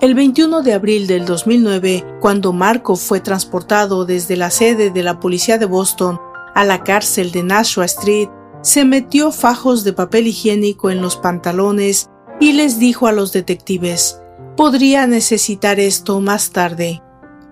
El 0.00 0.14
21 0.14 0.62
de 0.62 0.74
abril 0.74 1.06
del 1.06 1.24
2009, 1.24 2.04
cuando 2.20 2.52
Markov 2.52 2.98
fue 2.98 3.20
transportado 3.20 4.04
desde 4.04 4.36
la 4.36 4.50
sede 4.50 4.90
de 4.90 5.02
la 5.04 5.20
policía 5.20 5.58
de 5.58 5.66
Boston 5.66 6.18
a 6.54 6.64
la 6.64 6.82
cárcel 6.84 7.32
de 7.32 7.42
Nashua 7.42 7.84
Street, 7.86 8.28
se 8.62 8.84
metió 8.84 9.32
fajos 9.32 9.84
de 9.84 9.92
papel 9.92 10.28
higiénico 10.28 10.90
en 10.90 11.02
los 11.02 11.16
pantalones 11.16 12.08
y 12.40 12.52
les 12.52 12.78
dijo 12.78 13.06
a 13.06 13.12
los 13.12 13.32
detectives, 13.32 14.20
podría 14.56 15.06
necesitar 15.06 15.80
esto 15.80 16.20
más 16.20 16.50
tarde. 16.50 17.02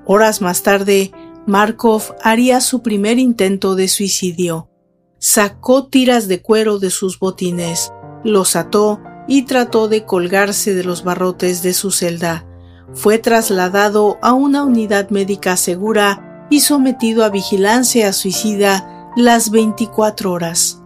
Horas 0.06 0.40
más 0.40 0.62
tarde, 0.62 1.12
Markov 1.46 2.14
haría 2.22 2.60
su 2.60 2.82
primer 2.82 3.18
intento 3.18 3.74
de 3.74 3.88
suicidio. 3.88 4.68
Sacó 5.18 5.86
tiras 5.86 6.28
de 6.28 6.42
cuero 6.42 6.78
de 6.78 6.90
sus 6.90 7.18
botines, 7.18 7.92
los 8.24 8.56
ató 8.56 9.00
y 9.26 9.42
trató 9.42 9.88
de 9.88 10.04
colgarse 10.04 10.74
de 10.74 10.84
los 10.84 11.04
barrotes 11.04 11.62
de 11.62 11.74
su 11.74 11.90
celda. 11.90 12.46
Fue 12.94 13.18
trasladado 13.18 14.18
a 14.22 14.32
una 14.32 14.64
unidad 14.64 15.10
médica 15.10 15.56
segura 15.56 16.29
y 16.50 16.60
sometido 16.60 17.24
a 17.24 17.30
vigilancia 17.30 18.12
suicida 18.12 19.10
las 19.16 19.50
24 19.50 20.32
horas. 20.32 20.82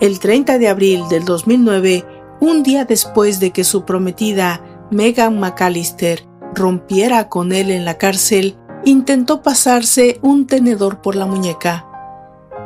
El 0.00 0.18
30 0.18 0.58
de 0.58 0.68
abril 0.68 1.02
del 1.10 1.24
2009, 1.24 2.06
un 2.40 2.62
día 2.62 2.84
después 2.84 3.38
de 3.40 3.50
que 3.50 3.64
su 3.64 3.84
prometida 3.84 4.88
Megan 4.90 5.38
McAllister 5.38 6.26
rompiera 6.54 7.28
con 7.28 7.52
él 7.52 7.70
en 7.70 7.84
la 7.84 7.98
cárcel, 7.98 8.56
intentó 8.84 9.42
pasarse 9.42 10.18
un 10.22 10.46
tenedor 10.46 11.02
por 11.02 11.16
la 11.16 11.26
muñeca. 11.26 11.86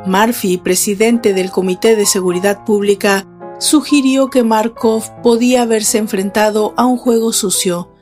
Murphy, 0.05 0.57
presidente 0.57 1.33
del 1.33 1.51
Comité 1.51 1.95
de 1.95 2.05
Seguridad 2.05 2.63
Pública, 2.63 3.25
sugirió 3.59 4.29
que 4.29 4.43
Markov 4.43 5.03
podía 5.21 5.63
haberse 5.63 5.97
enfrentado 5.97 6.73
a 6.77 6.85
un 6.85 6.97
juego 6.97 7.33
sucio, 7.33 7.94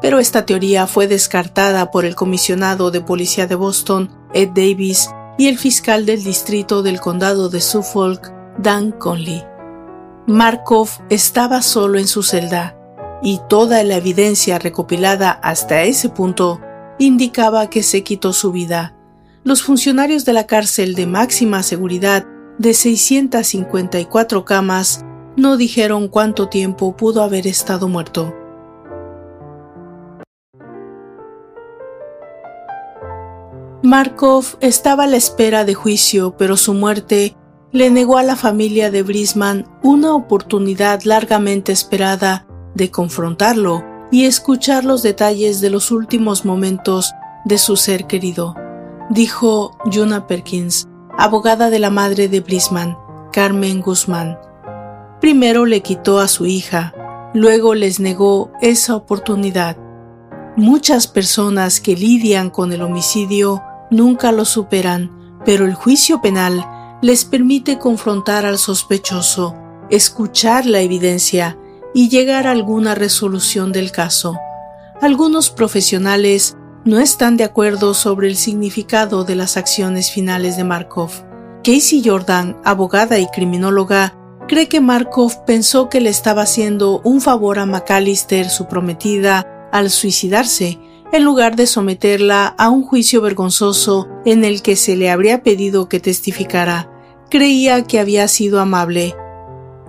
pero 0.00 0.18
esta 0.18 0.46
teoría 0.46 0.86
fue 0.86 1.06
descartada 1.06 1.90
por 1.90 2.04
el 2.04 2.14
comisionado 2.14 2.90
de 2.90 3.00
policía 3.00 3.46
de 3.46 3.54
Boston, 3.54 4.10
Ed 4.34 4.50
Davis, 4.54 5.10
y 5.38 5.48
el 5.48 5.58
fiscal 5.58 6.06
del 6.06 6.24
distrito 6.24 6.82
del 6.82 7.00
condado 7.00 7.48
de 7.48 7.60
Suffolk, 7.60 8.32
Dan 8.58 8.92
Conley. 8.92 9.44
Markov 10.26 10.88
estaba 11.08 11.62
solo 11.62 11.98
en 11.98 12.08
su 12.08 12.22
celda, 12.22 12.76
y 13.22 13.40
toda 13.48 13.82
la 13.82 13.96
evidencia 13.96 14.58
recopilada 14.58 15.30
hasta 15.30 15.82
ese 15.82 16.08
punto 16.08 16.60
indicaba 16.98 17.68
que 17.70 17.82
se 17.82 18.02
quitó 18.02 18.32
su 18.32 18.52
vida. 18.52 18.94
Los 19.44 19.62
funcionarios 19.62 20.24
de 20.24 20.32
la 20.32 20.46
cárcel 20.46 20.94
de 20.94 21.06
máxima 21.06 21.62
seguridad 21.62 22.26
de 22.58 22.74
654 22.74 24.44
camas 24.44 25.04
no 25.36 25.56
dijeron 25.56 26.08
cuánto 26.08 26.48
tiempo 26.48 26.96
pudo 26.96 27.22
haber 27.22 27.46
estado 27.46 27.88
muerto. 27.88 28.34
Markov 33.86 34.56
estaba 34.60 35.04
a 35.04 35.06
la 35.06 35.16
espera 35.16 35.64
de 35.64 35.74
juicio, 35.74 36.34
pero 36.36 36.56
su 36.56 36.74
muerte 36.74 37.36
le 37.70 37.88
negó 37.88 38.18
a 38.18 38.24
la 38.24 38.34
familia 38.34 38.90
de 38.90 39.04
Brisman 39.04 39.64
una 39.80 40.12
oportunidad 40.12 41.02
largamente 41.04 41.70
esperada 41.70 42.48
de 42.74 42.90
confrontarlo 42.90 43.84
y 44.10 44.24
escuchar 44.24 44.84
los 44.84 45.04
detalles 45.04 45.60
de 45.60 45.70
los 45.70 45.92
últimos 45.92 46.44
momentos 46.44 47.12
de 47.44 47.58
su 47.58 47.76
ser 47.76 48.08
querido, 48.08 48.56
dijo 49.10 49.78
Juna 49.84 50.26
Perkins, 50.26 50.88
abogada 51.16 51.70
de 51.70 51.78
la 51.78 51.90
madre 51.90 52.26
de 52.26 52.40
Brisman, 52.40 52.98
Carmen 53.32 53.82
Guzmán. 53.82 54.36
Primero 55.20 55.64
le 55.64 55.82
quitó 55.82 56.18
a 56.18 56.26
su 56.26 56.46
hija, 56.46 56.92
luego 57.34 57.76
les 57.76 58.00
negó 58.00 58.50
esa 58.60 58.96
oportunidad. 58.96 59.76
Muchas 60.56 61.06
personas 61.06 61.80
que 61.80 61.94
lidian 61.94 62.50
con 62.50 62.72
el 62.72 62.82
homicidio 62.82 63.62
nunca 63.90 64.32
lo 64.32 64.44
superan, 64.44 65.38
pero 65.44 65.64
el 65.64 65.74
juicio 65.74 66.20
penal 66.20 66.64
les 67.02 67.24
permite 67.24 67.78
confrontar 67.78 68.46
al 68.46 68.58
sospechoso, 68.58 69.54
escuchar 69.90 70.66
la 70.66 70.80
evidencia 70.80 71.58
y 71.94 72.08
llegar 72.08 72.46
a 72.46 72.50
alguna 72.50 72.94
resolución 72.94 73.72
del 73.72 73.92
caso. 73.92 74.36
Algunos 75.00 75.50
profesionales 75.50 76.56
no 76.84 77.00
están 77.00 77.36
de 77.36 77.44
acuerdo 77.44 77.94
sobre 77.94 78.28
el 78.28 78.36
significado 78.36 79.24
de 79.24 79.34
las 79.34 79.56
acciones 79.56 80.10
finales 80.10 80.56
de 80.56 80.64
Markov. 80.64 81.10
Casey 81.64 82.02
Jordan, 82.04 82.56
abogada 82.64 83.18
y 83.18 83.26
criminóloga, 83.26 84.16
cree 84.46 84.68
que 84.68 84.80
Markov 84.80 85.44
pensó 85.44 85.88
que 85.88 86.00
le 86.00 86.10
estaba 86.10 86.42
haciendo 86.42 87.00
un 87.02 87.20
favor 87.20 87.58
a 87.58 87.66
McAllister, 87.66 88.48
su 88.48 88.66
prometida, 88.66 89.68
al 89.72 89.90
suicidarse, 89.90 90.78
en 91.12 91.24
lugar 91.24 91.56
de 91.56 91.66
someterla 91.66 92.46
a 92.58 92.68
un 92.68 92.82
juicio 92.82 93.20
vergonzoso 93.20 94.08
en 94.24 94.44
el 94.44 94.62
que 94.62 94.76
se 94.76 94.96
le 94.96 95.10
habría 95.10 95.42
pedido 95.42 95.88
que 95.88 96.00
testificara. 96.00 96.90
Creía 97.30 97.84
que 97.84 97.98
había 97.98 98.28
sido 98.28 98.60
amable, 98.60 99.14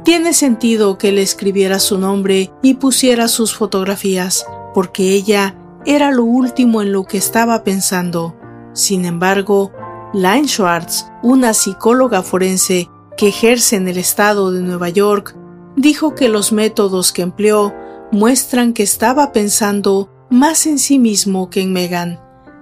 tiene 0.07 0.31
sentido 0.33 0.97
que 0.97 1.11
le 1.11 1.21
escribiera 1.21 1.79
su 1.79 1.97
nombre 1.97 2.49
y 2.61 2.75
pusiera 2.75 3.27
sus 3.27 3.53
fotografías, 3.53 4.45
porque 4.73 5.11
ella 5.11 5.57
era 5.85 6.11
lo 6.11 6.23
último 6.23 6.81
en 6.81 6.93
lo 6.93 7.03
que 7.03 7.17
estaba 7.17 7.65
pensando. 7.65 8.33
Sin 8.71 9.03
embargo, 9.03 9.73
Lynn 10.13 10.47
Schwartz, 10.47 11.07
una 11.23 11.53
psicóloga 11.53 12.23
forense 12.23 12.89
que 13.17 13.27
ejerce 13.27 13.75
en 13.75 13.89
el 13.89 13.97
estado 13.97 14.51
de 14.53 14.61
Nueva 14.61 14.87
York, 14.87 15.35
dijo 15.75 16.15
que 16.15 16.29
los 16.29 16.53
métodos 16.53 17.11
que 17.11 17.23
empleó 17.23 17.73
muestran 18.09 18.71
que 18.71 18.83
estaba 18.83 19.33
pensando 19.33 20.09
más 20.29 20.65
en 20.65 20.79
sí 20.79 20.99
mismo 20.99 21.49
que 21.49 21.61
en 21.61 21.73
Megan. 21.73 22.19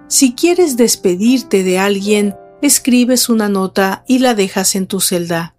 Si 0.07 0.33
quieres 0.33 0.77
despedirte 0.77 1.63
de 1.63 1.79
alguien, 1.79 2.35
escribes 2.61 3.29
una 3.29 3.49
nota 3.49 4.03
y 4.07 4.19
la 4.19 4.35
dejas 4.35 4.75
en 4.75 4.87
tu 4.87 5.01
celda 5.01 5.55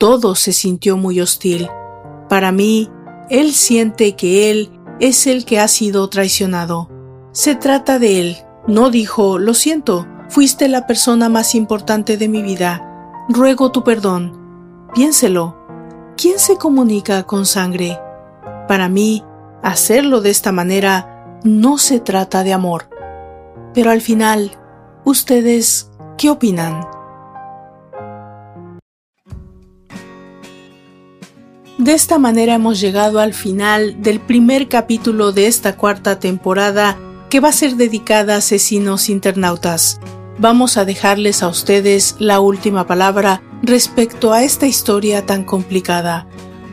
todo 0.00 0.34
se 0.34 0.54
sintió 0.54 0.96
muy 0.96 1.20
hostil. 1.20 1.68
Para 2.30 2.52
mí, 2.52 2.88
él 3.28 3.52
siente 3.52 4.16
que 4.16 4.50
él 4.50 4.70
es 4.98 5.26
el 5.26 5.44
que 5.44 5.60
ha 5.60 5.68
sido 5.68 6.08
traicionado. 6.08 6.88
Se 7.32 7.54
trata 7.54 7.98
de 7.98 8.18
él. 8.18 8.36
No 8.66 8.88
dijo, 8.88 9.38
lo 9.38 9.52
siento, 9.52 10.08
fuiste 10.30 10.68
la 10.68 10.86
persona 10.86 11.28
más 11.28 11.54
importante 11.54 12.16
de 12.16 12.28
mi 12.28 12.40
vida. 12.40 12.82
Ruego 13.28 13.72
tu 13.72 13.84
perdón. 13.84 14.40
Piénselo. 14.94 15.58
¿Quién 16.16 16.38
se 16.38 16.56
comunica 16.56 17.24
con 17.24 17.44
sangre? 17.44 17.98
Para 18.68 18.88
mí, 18.88 19.22
hacerlo 19.62 20.22
de 20.22 20.30
esta 20.30 20.50
manera 20.50 21.19
no 21.44 21.78
se 21.78 22.00
trata 22.00 22.44
de 22.44 22.52
amor. 22.52 22.88
Pero 23.74 23.90
al 23.90 24.00
final, 24.00 24.52
¿ustedes 25.04 25.90
qué 26.18 26.30
opinan? 26.30 26.86
De 31.78 31.92
esta 31.94 32.18
manera 32.18 32.54
hemos 32.54 32.78
llegado 32.78 33.20
al 33.20 33.32
final 33.32 34.02
del 34.02 34.20
primer 34.20 34.68
capítulo 34.68 35.32
de 35.32 35.46
esta 35.46 35.76
cuarta 35.76 36.18
temporada 36.18 36.98
que 37.30 37.40
va 37.40 37.48
a 37.48 37.52
ser 37.52 37.76
dedicada 37.76 38.34
a 38.34 38.38
asesinos 38.38 39.08
internautas. 39.08 39.98
Vamos 40.38 40.76
a 40.76 40.84
dejarles 40.84 41.42
a 41.42 41.48
ustedes 41.48 42.16
la 42.18 42.40
última 42.40 42.86
palabra 42.86 43.42
respecto 43.62 44.32
a 44.32 44.42
esta 44.42 44.66
historia 44.66 45.24
tan 45.24 45.44
complicada. 45.44 46.26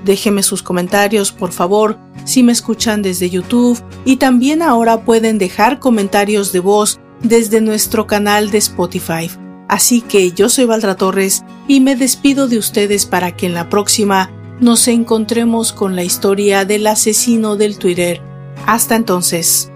Déjenme 0.04 0.44
sus 0.44 0.64
comentarios, 0.64 1.32
por 1.32 1.52
favor, 1.52 2.00
si 2.28 2.44
me 2.44 2.52
escuchan 2.52 3.02
desde 3.02 3.30
YouTube 3.30 3.82
y 4.04 4.18
también 4.18 4.62
ahora 4.62 5.06
pueden 5.06 5.38
dejar 5.38 5.80
comentarios 5.80 6.52
de 6.52 6.60
voz 6.60 7.00
desde 7.24 7.62
nuestro 7.62 8.06
canal 8.06 8.52
de 8.52 8.58
Spotify. 8.58 9.32
Así 9.70 10.02
que 10.02 10.32
yo 10.32 10.50
soy 10.50 10.66
Valdra 10.66 10.96
Torres 10.96 11.44
y 11.68 11.80
me 11.80 11.96
despido 11.96 12.48
de 12.48 12.58
ustedes 12.58 13.06
para 13.06 13.36
que 13.36 13.46
en 13.46 13.54
la 13.54 13.70
próxima 13.70 14.30
nos 14.60 14.88
encontremos 14.88 15.72
con 15.72 15.96
la 15.96 16.04
historia 16.04 16.66
del 16.66 16.86
asesino 16.88 17.56
del 17.56 17.78
Twitter. 17.78 18.22
Hasta 18.66 18.96
entonces. 18.96 19.72